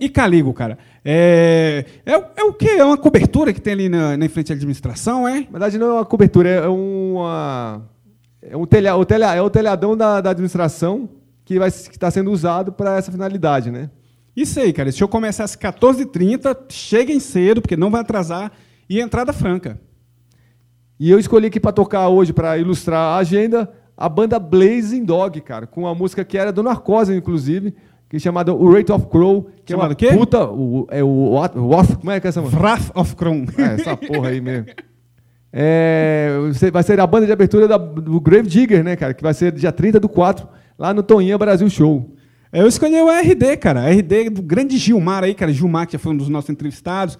[0.00, 0.78] e Caligo, cara.
[1.04, 2.70] É, é, é o quê?
[2.78, 5.40] É uma cobertura que tem ali na, na frente da administração, é?
[5.40, 7.82] Na verdade, não é uma cobertura, é uma.
[8.42, 11.08] É, um telha, o telha, é o telhadão da, da administração
[11.46, 11.54] que
[11.94, 13.88] está sendo usado para essa finalidade, né?
[14.36, 14.88] Isso aí, cara.
[14.90, 16.54] Esse show começa às 14h30.
[16.68, 18.52] Cheguem cedo, porque não vai atrasar.
[18.90, 19.80] E entrada franca.
[21.00, 25.40] E eu escolhi aqui para tocar hoje, para ilustrar a agenda, a banda Blazing Dog,
[25.40, 27.74] cara, com a música que era do Narcose, inclusive,
[28.08, 30.08] que é chamada O Rate of Crow, que Chamado é o quê?
[30.12, 30.44] puta.
[30.48, 32.60] O, é o, What- What- como é que é essa música?
[32.60, 33.44] Wrath of Kron.
[33.58, 34.66] É, essa porra aí mesmo.
[35.52, 36.30] É,
[36.72, 39.14] vai ser a banda de abertura da- do Grave Digger, né, cara?
[39.14, 40.46] Que vai ser dia 30 do 4,
[40.78, 42.14] lá no Toninha Brasil Show.
[42.52, 43.90] Eu escolhi o RD, cara.
[43.90, 45.52] RD do grande Gilmar aí, cara.
[45.52, 47.18] Gilmar, que já foi um dos nossos entrevistados.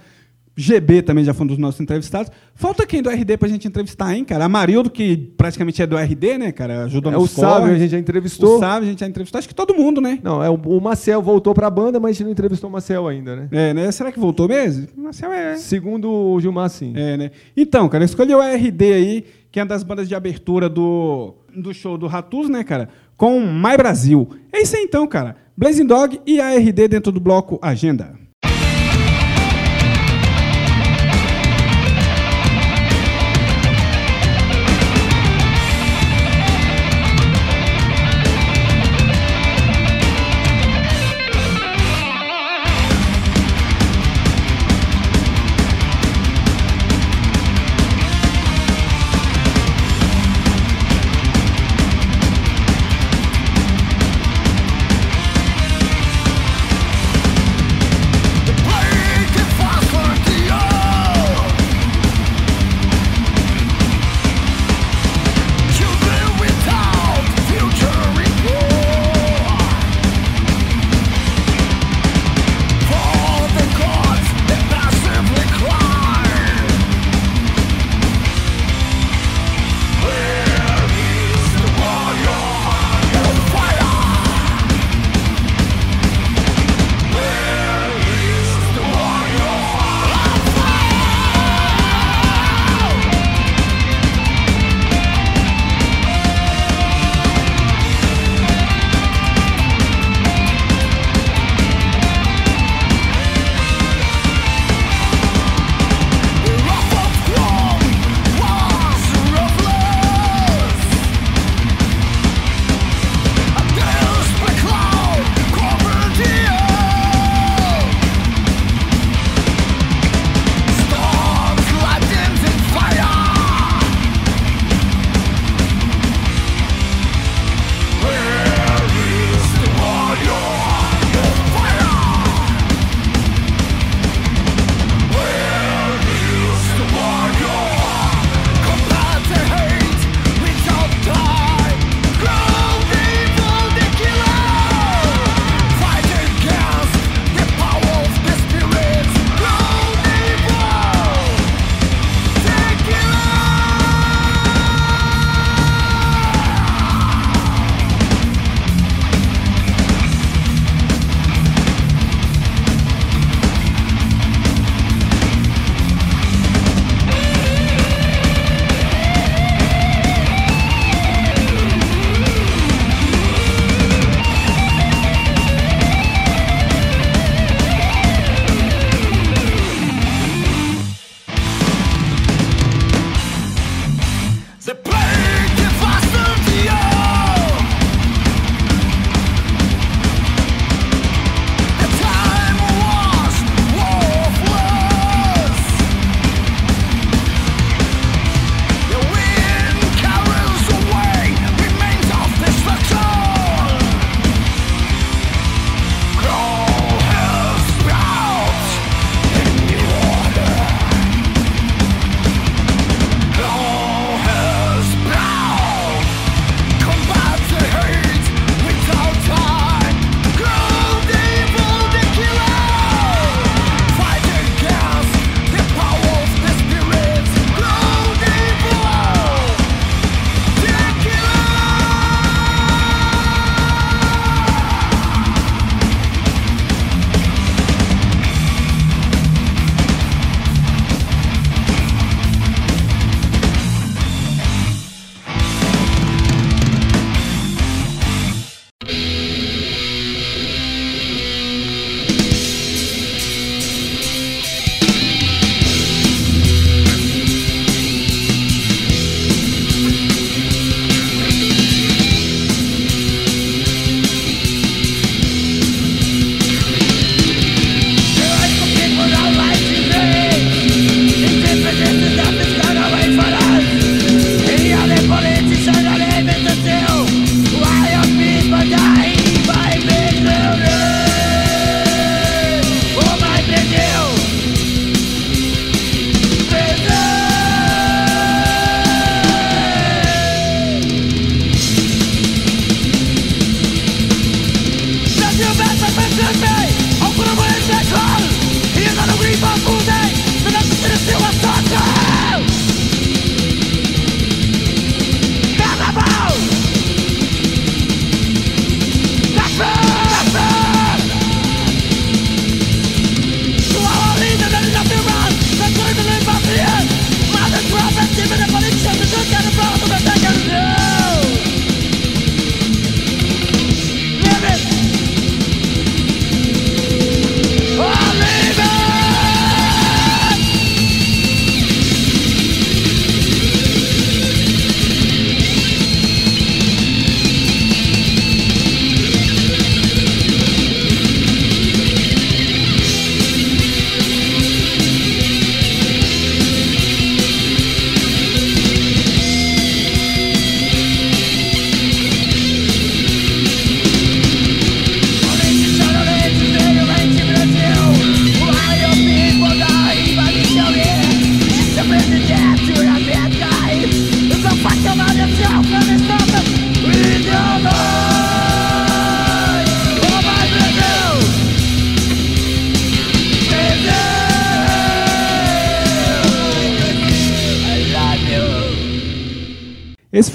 [0.58, 2.32] GB também já foi um dos nossos entrevistados.
[2.54, 4.46] Falta quem do RD pra gente entrevistar, hein, cara?
[4.46, 6.84] Amarildo, que praticamente é do RD, né, cara?
[6.84, 8.56] Ajudou É, o Sábio, a gente já entrevistou.
[8.56, 9.38] O Sábio, a gente já entrevistou.
[9.38, 10.18] Acho que todo mundo, né?
[10.22, 13.06] Não, é, o, o Marcel voltou pra banda, mas a gente não entrevistou o Marcel
[13.06, 13.48] ainda, né?
[13.50, 13.92] É, né?
[13.92, 14.86] Será que voltou mesmo?
[14.96, 15.56] Marcel é.
[15.56, 16.94] Segundo o Gilmar, sim.
[16.96, 17.30] É, né?
[17.54, 21.34] Então, cara, eu escolhi o RD aí, que é uma das bandas de abertura do,
[21.54, 22.88] do show do Ratus, né, cara?
[23.16, 24.28] Com My Brasil.
[24.52, 25.36] É isso aí então, cara.
[25.56, 28.25] Blazing Dog e a RD dentro do bloco Agenda.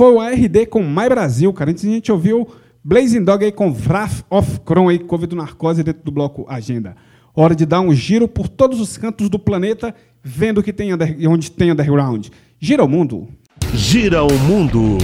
[0.02, 1.70] Foi o ARD com My Brasil, cara.
[1.70, 2.48] Antes a gente ouviu
[2.84, 6.96] Blazing Dog aí com Wrath of Kron aí, cover do Narcose dentro do bloco Agenda.
[7.36, 11.16] Hora de dar um giro por todos os cantos do planeta, vendo que tem under,
[11.30, 12.30] onde tem underground.
[12.60, 13.28] Gira o mundo.
[13.76, 14.98] Gira o mundo.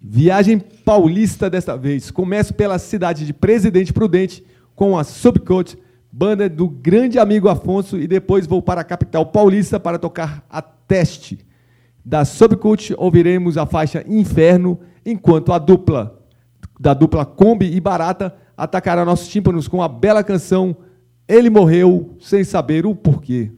[0.00, 2.10] Viagem paulista desta vez.
[2.10, 4.42] Começo pela cidade de Presidente Prudente
[4.74, 5.76] com a Subcoach,
[6.10, 10.62] banda do grande amigo Afonso, e depois vou para a capital paulista para tocar a
[10.62, 11.49] teste.
[12.04, 16.18] Da Subcoach ouviremos a faixa Inferno, enquanto a dupla
[16.78, 20.76] da dupla Kombi e Barata atacará nossos tímpanos com a bela canção
[21.28, 23.50] Ele Morreu Sem Saber o Porquê.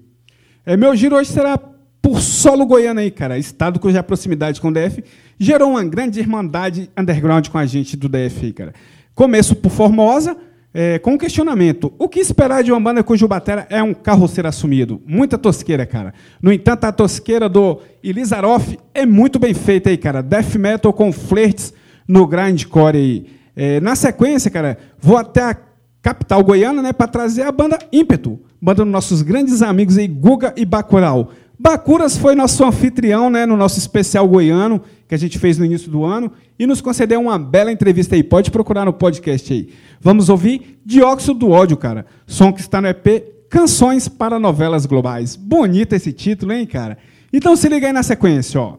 [0.66, 1.56] É, meu giro hoje será
[2.00, 3.38] por solo goiano aí, cara.
[3.38, 5.04] Estado cuja proximidade com o DF
[5.38, 8.74] gerou uma grande irmandade underground com a gente do DF aí, cara.
[9.14, 10.36] Começo por Formosa,
[10.74, 11.92] é, com um questionamento.
[11.98, 15.02] O que esperar de uma banda cujo batera é um carroceiro assumido?
[15.06, 16.14] Muita tosqueira, cara.
[16.40, 20.22] No entanto, a tosqueira do Elizaroff é muito bem feita aí, cara.
[20.22, 21.72] Death metal com flertes
[22.08, 23.26] no grindcore aí.
[23.54, 25.56] É, na sequência, cara, vou até a
[26.00, 30.52] capital goiana, né, para trazer a banda Ímpeto, banda dos nossos grandes amigos aí, Guga
[30.56, 31.30] e Bacural.
[31.62, 35.88] Bacuras foi nosso anfitrião, né, no nosso especial goiano que a gente fez no início
[35.88, 38.22] do ano e nos concedeu uma bela entrevista aí.
[38.24, 39.68] Pode procurar no podcast aí.
[40.00, 42.04] Vamos ouvir Dióxido do Ódio, cara.
[42.26, 45.36] Som que está no EP Canções para Novelas Globais.
[45.36, 46.98] Bonito esse título, hein, cara?
[47.32, 48.78] Então se liga aí na sequência, ó.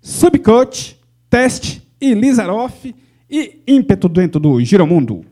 [0.00, 2.94] Subcoach, Teste e Lizaroff
[3.28, 5.24] e ímpeto dentro do Giromundo.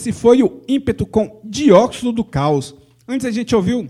[0.00, 2.74] Esse foi o ímpeto com Dióxido do Caos.
[3.06, 3.86] Antes a gente ouviu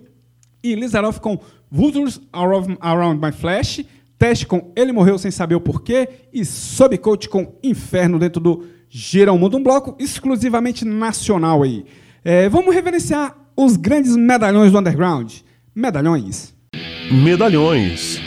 [0.60, 1.38] Elizarov com
[1.70, 3.84] Vultures Around My Flesh,
[4.18, 9.32] Teste com Ele Morreu Sem Saber o Porquê e Subcoat com Inferno dentro do Gira
[9.32, 11.84] o Mundo, um bloco exclusivamente nacional aí.
[12.24, 15.32] É, vamos reverenciar os grandes medalhões do underground.
[15.72, 16.52] Medalhões.
[17.08, 18.20] Medalhões.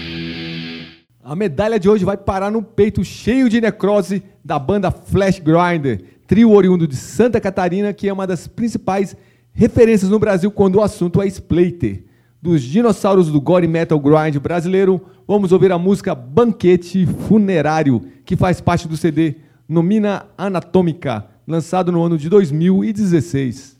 [1.25, 6.03] A medalha de hoje vai parar no peito cheio de necrose da banda Flash Grinder,
[6.27, 9.15] trio oriundo de Santa Catarina, que é uma das principais
[9.53, 12.03] referências no Brasil quando o assunto é Splater.
[12.41, 18.59] dos dinossauros do gore metal grind brasileiro, vamos ouvir a música Banquete Funerário, que faz
[18.59, 19.35] parte do CD
[19.65, 23.77] Nomina Anatômica, lançado no ano de 2016.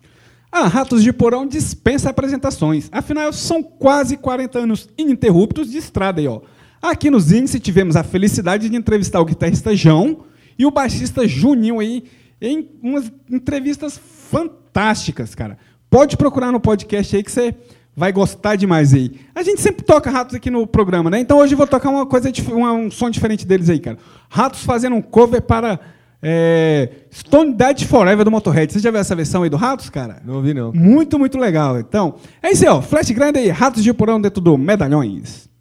[0.49, 2.87] A Ratos de Porão dispensa apresentações.
[2.89, 6.39] Afinal, são quase 40 anos ininterruptos de estrada aí, ó.
[6.83, 10.25] Aqui nos Índice tivemos a felicidade de entrevistar o guitarrista João
[10.59, 12.03] e o baixista Juninho aí
[12.41, 13.97] em umas entrevistas
[14.29, 15.57] fantásticas, cara.
[15.89, 17.55] Pode procurar no podcast aí que você
[17.95, 19.13] vai gostar demais aí.
[19.33, 21.21] A gente sempre toca Ratos aqui no programa, né?
[21.21, 23.97] Então hoje eu vou tocar uma coisa, um som diferente deles aí, cara.
[24.29, 25.79] Ratos fazendo um cover para
[26.21, 28.73] é, Stone Dead Forever do Motorhead.
[28.73, 30.21] Você já viu essa versão aí do Ratos, cara?
[30.25, 30.73] Não ouvi, não.
[30.73, 31.79] Muito, muito legal.
[31.79, 32.81] Então, é isso aí, ó.
[32.81, 35.52] Flash Grind aí, Ratos de Porão dentro do Medalhões.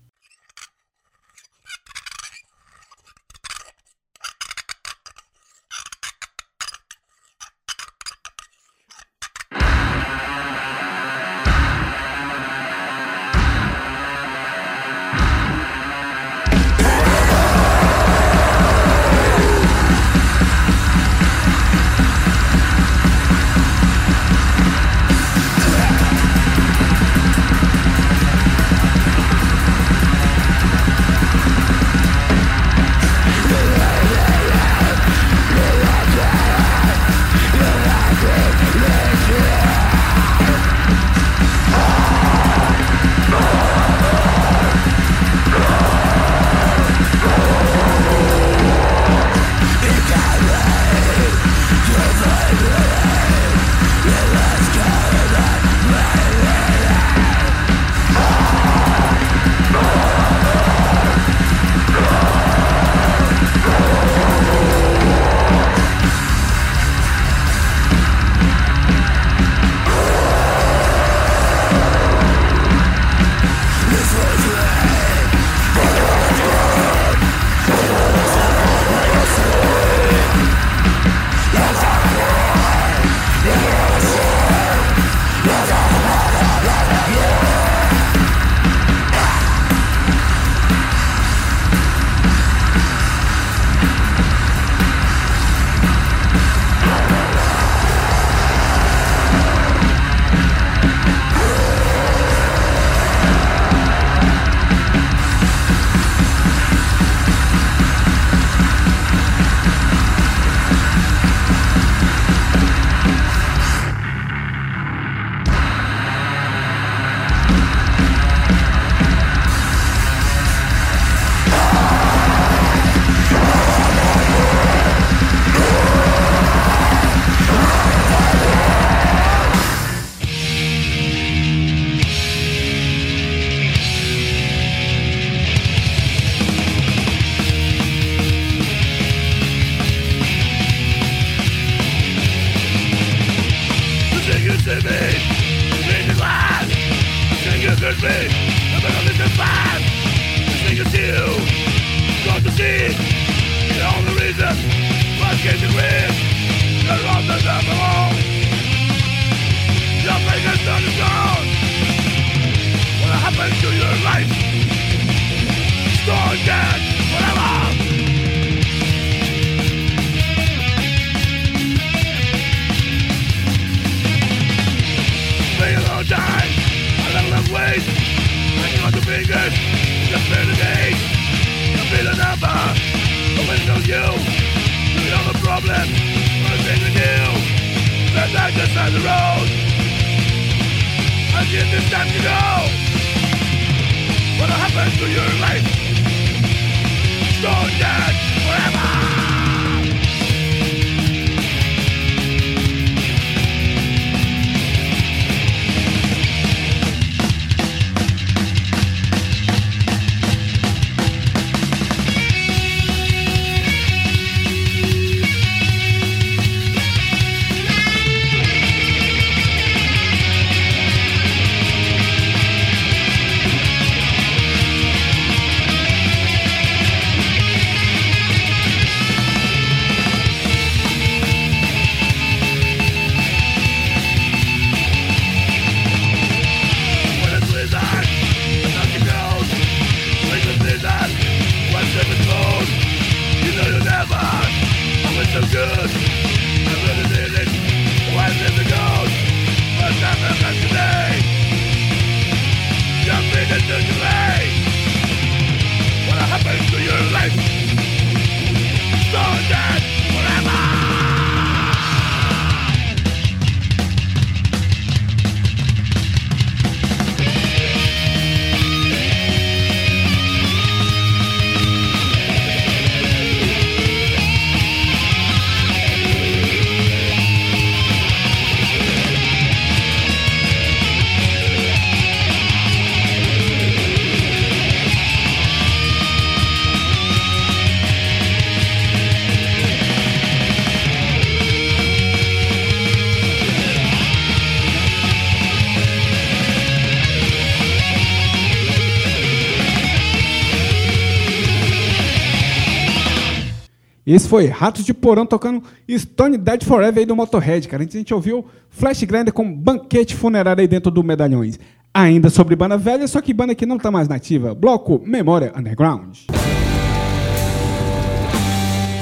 [304.13, 307.83] Esse foi Ratos de Porão tocando Stone Dead Forever aí do Motorhead, cara.
[307.83, 311.59] Antes a gente ouviu Flash Grinder com Banquete Funerário aí dentro do Medalhões.
[311.95, 314.55] Ainda sobre banda velha, só que banda que não tá mais nativa.
[314.55, 316.19] Bloco Memória Underground.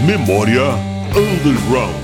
[0.07, 0.63] Memória
[1.09, 1.97] Underground.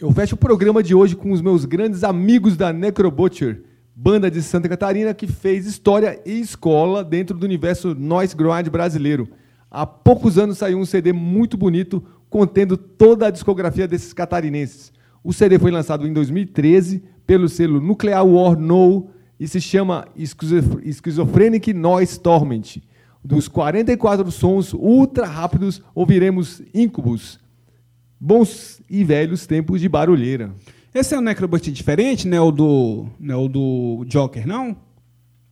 [0.00, 4.40] Eu fecho o programa de hoje com os meus grandes amigos da Necrobutcher, banda de
[4.40, 9.28] Santa Catarina que fez história e escola dentro do universo noise grind brasileiro.
[9.74, 14.92] Há poucos anos saiu um CD muito bonito contendo toda a discografia desses catarinenses.
[15.24, 21.74] O CD foi lançado em 2013 pelo selo Nuclear War No e se chama Schizophrenic
[21.74, 22.80] Noise Torment.
[23.24, 27.40] Dos 44 sons ultra rápidos, ouviremos Incubus.
[28.20, 30.54] Bons e velhos tempos de barulheira.
[30.94, 32.40] Esse é um Necrobot diferente, né?
[32.40, 33.34] O do, né?
[33.34, 34.76] o do Joker, não?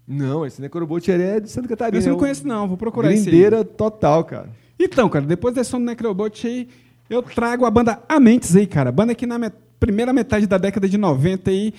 [0.06, 1.98] Não, esse Necrobot é de Santa Catarina.
[1.98, 2.66] Esse eu não é conheço, não.
[2.68, 3.64] Vou procurar esse aí.
[3.64, 4.50] Total, cara.
[4.78, 6.68] Então, cara, depois desse som do Necrobot aí,
[7.08, 8.90] eu trago a banda Amentes aí, cara.
[8.90, 11.72] Banda que na met- primeira metade da década de 90 aí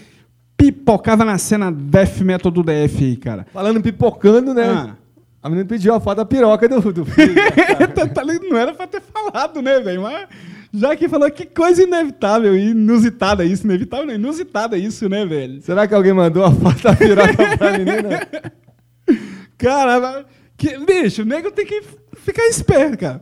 [0.55, 3.45] pipocava na cena death metal do DF aí, cara.
[3.51, 4.63] Falando pipocando, né?
[4.65, 4.95] Ah.
[5.41, 7.33] A menina pediu a foto da piroca do, do filho.
[7.35, 7.87] né?
[7.93, 10.01] Tá- tá não era pra ter falado, né, velho?
[10.03, 10.27] Mas
[10.73, 15.61] já que falou que coisa inevitável e inusitada isso, inevitável não, inusitada isso, né, velho?
[15.61, 18.27] Será que alguém mandou a foto da piroca pra menina?
[19.57, 20.25] Cara,
[20.57, 21.83] que, bicho, o nego tem que
[22.17, 23.21] ficar esperto, cara.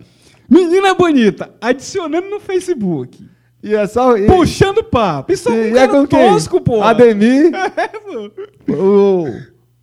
[0.49, 3.25] Menina bonita, adicionando no Facebook,
[3.63, 4.17] E é só.
[4.17, 5.31] E, puxando papo.
[5.31, 6.29] Isso é um e é com quem?
[6.29, 6.81] tosco, pô.
[6.81, 8.31] Ademir, É, pô.
[8.73, 9.27] o,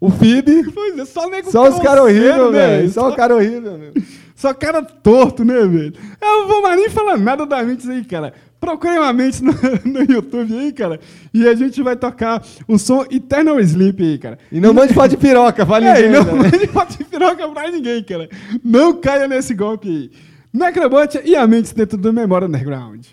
[0.01, 0.47] o Fib.
[0.75, 2.91] Pois é, só nego Só os caras horríveis, velho.
[2.91, 3.93] Só o cara horrível, meu.
[4.39, 5.93] Só cara torto, né, velho?
[6.23, 8.33] Eu não vou mais nem falar nada da Mentes aí, cara.
[8.61, 9.53] Procurem uma Mentes no,
[9.85, 11.01] no YouTube aí, cara.
[11.35, 14.39] E a gente vai tocar o som Eternal Sleep aí, cara.
[14.53, 16.25] E não mande foto de piroca, vale É, e ninguém.
[16.25, 16.51] não né?
[16.53, 18.29] mande foto de piroca pra ninguém, cara.
[18.63, 20.11] Não caia nesse golpe aí.
[20.53, 23.07] Necrobot e a Mentes dentro do Memória Underground.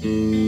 [0.00, 0.47] Música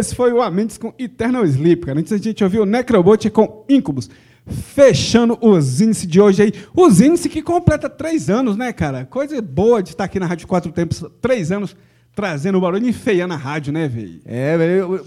[0.00, 2.00] Esse foi o Amentes com Eternal Sleep, cara.
[2.00, 4.08] Antes a gente ouviu o Necrobot com Incubus.
[4.46, 6.52] Fechando os índices de hoje aí.
[6.74, 9.04] Os índices que completa três anos, né, cara?
[9.04, 11.76] Coisa boa de estar aqui na Rádio Quatro Tempos, três anos,
[12.14, 14.22] trazendo barulho e enfeiando a rádio, né, velho?
[14.24, 15.04] É, velho.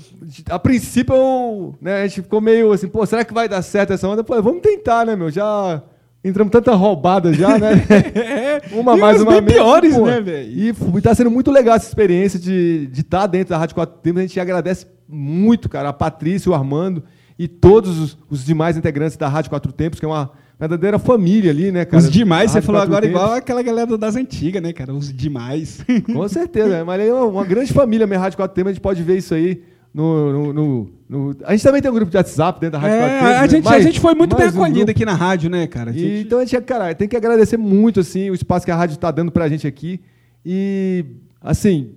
[0.47, 4.07] A princípio, né, a gente ficou meio assim, pô, será que vai dar certo essa
[4.07, 4.23] onda?
[4.23, 5.31] Pô, vamos tentar, né, meu?
[5.31, 5.81] Já
[6.23, 7.83] entramos tanta roubada já, né?
[8.71, 10.05] uma E mais uma bem menos, piores, pô.
[10.05, 10.49] né, velho?
[10.51, 14.19] E f- tá sendo muito legal essa experiência de estar dentro da Rádio Quatro Tempos.
[14.19, 17.03] A gente agradece muito, cara, a Patrícia, o Armando
[17.37, 21.51] e todos os, os demais integrantes da Rádio Quatro Tempos, que é uma verdadeira família
[21.51, 22.01] ali, né, cara?
[22.01, 23.19] Os demais, você falou agora Tempos.
[23.21, 24.93] igual aquela galera das antigas, né, cara?
[24.93, 25.83] Os demais.
[26.13, 29.03] Com certeza, mas é uma, uma grande família, minha Rádio Quatro Tempos, a gente pode
[29.03, 29.61] ver isso aí
[29.93, 33.09] no, no- no- A gente também tem um grupo de WhatsApp dentro da Rádio É,
[33.09, 33.27] Tempos.
[33.27, 33.47] a, né?
[33.49, 34.91] gente, a gente foi muito bem um acolhido grupo.
[34.91, 35.91] aqui na rádio, né, cara?
[35.91, 38.71] A E, gente- então a gente, cara, tem que agradecer muito assim, o espaço que
[38.71, 40.01] a rádio está dando pra gente aqui.
[40.45, 41.05] E,
[41.41, 41.91] assim,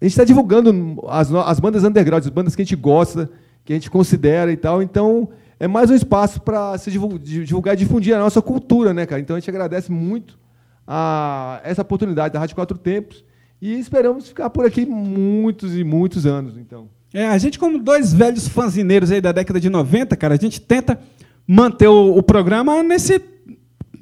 [0.00, 3.30] a gente está divulgando as, as bandas underground, as bandas que a gente gosta,
[3.64, 4.82] que a gente considera e tal.
[4.82, 5.28] Então,
[5.58, 9.04] é mais um espaço para se divul- di- divulgar e difundir a nossa cultura, né,
[9.04, 9.20] cara?
[9.20, 10.38] Então, a gente agradece muito
[10.86, 13.22] a essa oportunidade da Rádio Quatro Tempos
[13.60, 16.88] e esperamos ficar por aqui muitos e muitos anos, então.
[17.12, 20.60] É, a gente, como dois velhos fanzineiros aí da década de 90, cara, a gente
[20.60, 20.98] tenta
[21.46, 23.20] manter o, o programa nesse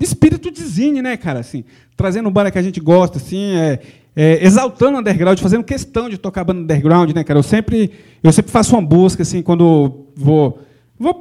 [0.01, 1.40] espírito de zine, né, cara?
[1.40, 1.64] Assim,
[1.97, 3.80] trazendo banda que a gente gosta, assim, é,
[4.14, 7.39] é, exaltando o underground, fazendo questão de tocar banda underground, né, cara?
[7.39, 7.90] Eu sempre,
[8.22, 10.60] eu sempre faço uma busca, assim, quando vou,
[10.98, 11.14] vou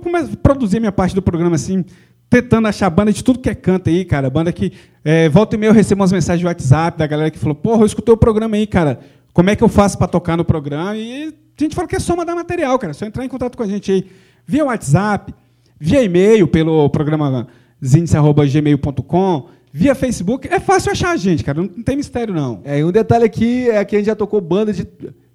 [0.44, 1.86] produzir minha parte do programa, assim,
[2.30, 4.30] tentando achar banda de tudo que é canto aí, cara.
[4.30, 4.74] Banda que
[5.04, 7.82] é, volta e meia eu recebo umas mensagens de WhatsApp da galera que falou, porra,
[7.82, 9.00] eu escutei o programa aí, cara.
[9.34, 10.96] Como é que eu faço para tocar no programa?
[10.96, 12.92] E a gente fala que é só mandar material, cara.
[12.92, 14.06] É só entrar em contato com a gente aí
[14.46, 15.34] via WhatsApp,
[15.80, 17.48] via e-mail pelo programa
[17.86, 20.48] zinice.gmail.com, via Facebook.
[20.48, 21.62] É fácil achar a gente, cara.
[21.62, 22.62] Não tem mistério, não.
[22.64, 24.88] É, e um detalhe aqui é que a gente já tocou banda de,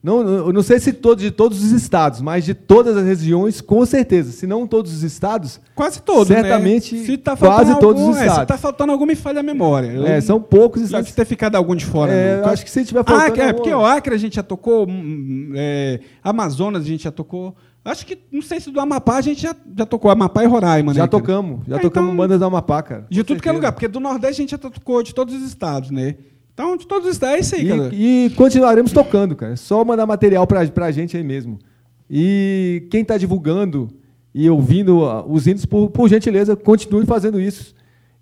[0.03, 3.61] Não, eu não sei se todo, de todos os estados, mas de todas as regiões,
[3.61, 4.33] com certeza.
[4.33, 7.05] Se não todos os estados, Quase todos, Certamente, né?
[7.05, 8.49] Se tá quase faltando todos os algum, é, se estados.
[8.49, 9.87] tá faltando algum, me falha a memória.
[9.93, 11.07] Eu é, são poucos não estados.
[11.07, 12.11] deve ter ficado algum de fora.
[12.13, 12.49] É, não.
[12.49, 14.89] acho que se tiver faltando que é, algum- porque o Acre a gente já tocou,
[14.89, 17.55] hum, é, Amazonas a gente já tocou.
[17.85, 20.93] Acho que, não sei se do Amapá a gente já, já tocou, Amapá e Roraima,
[20.93, 20.99] né?
[20.99, 23.07] Já tocamos, já Ah, tocamos então- bandas da Amapá, cara.
[23.11, 23.55] De tudo que é certeza.
[23.55, 26.15] lugar, porque do Nordeste a gente já tocou de todos os estados, né?
[26.55, 27.91] Então, de todos os estados, é isso aí, cara.
[27.93, 29.55] E, e continuaremos tocando, cara.
[29.55, 31.59] É Só mandar material pra, pra gente aí mesmo.
[32.11, 33.89] E quem tá divulgando
[34.35, 37.75] e ouvindo ah, os índios, por, por gentileza, continue fazendo isso.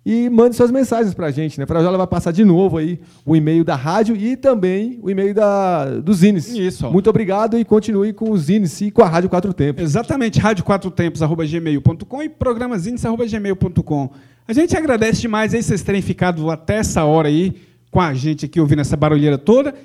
[0.03, 1.65] E mande suas mensagens pra gente, né?
[1.69, 5.99] Ela vai passar de novo aí o e-mail da rádio e também o e-mail da,
[5.99, 6.49] dos Zines.
[6.49, 6.91] Isso, ó.
[6.91, 9.83] Muito obrigado e continue com os Zines e com a Rádio Quatro Tempos.
[9.83, 14.09] Exatamente, rádio quatro tempos, arroba gmail.com e programazinhos, arroba gmail.com.
[14.47, 17.55] A gente agradece demais aí vocês terem ficado até essa hora aí
[17.91, 19.75] com a gente aqui ouvindo essa barulheira toda.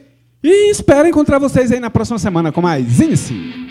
[0.43, 3.66] E espero encontrar vocês aí na próxima semana com mais Inici.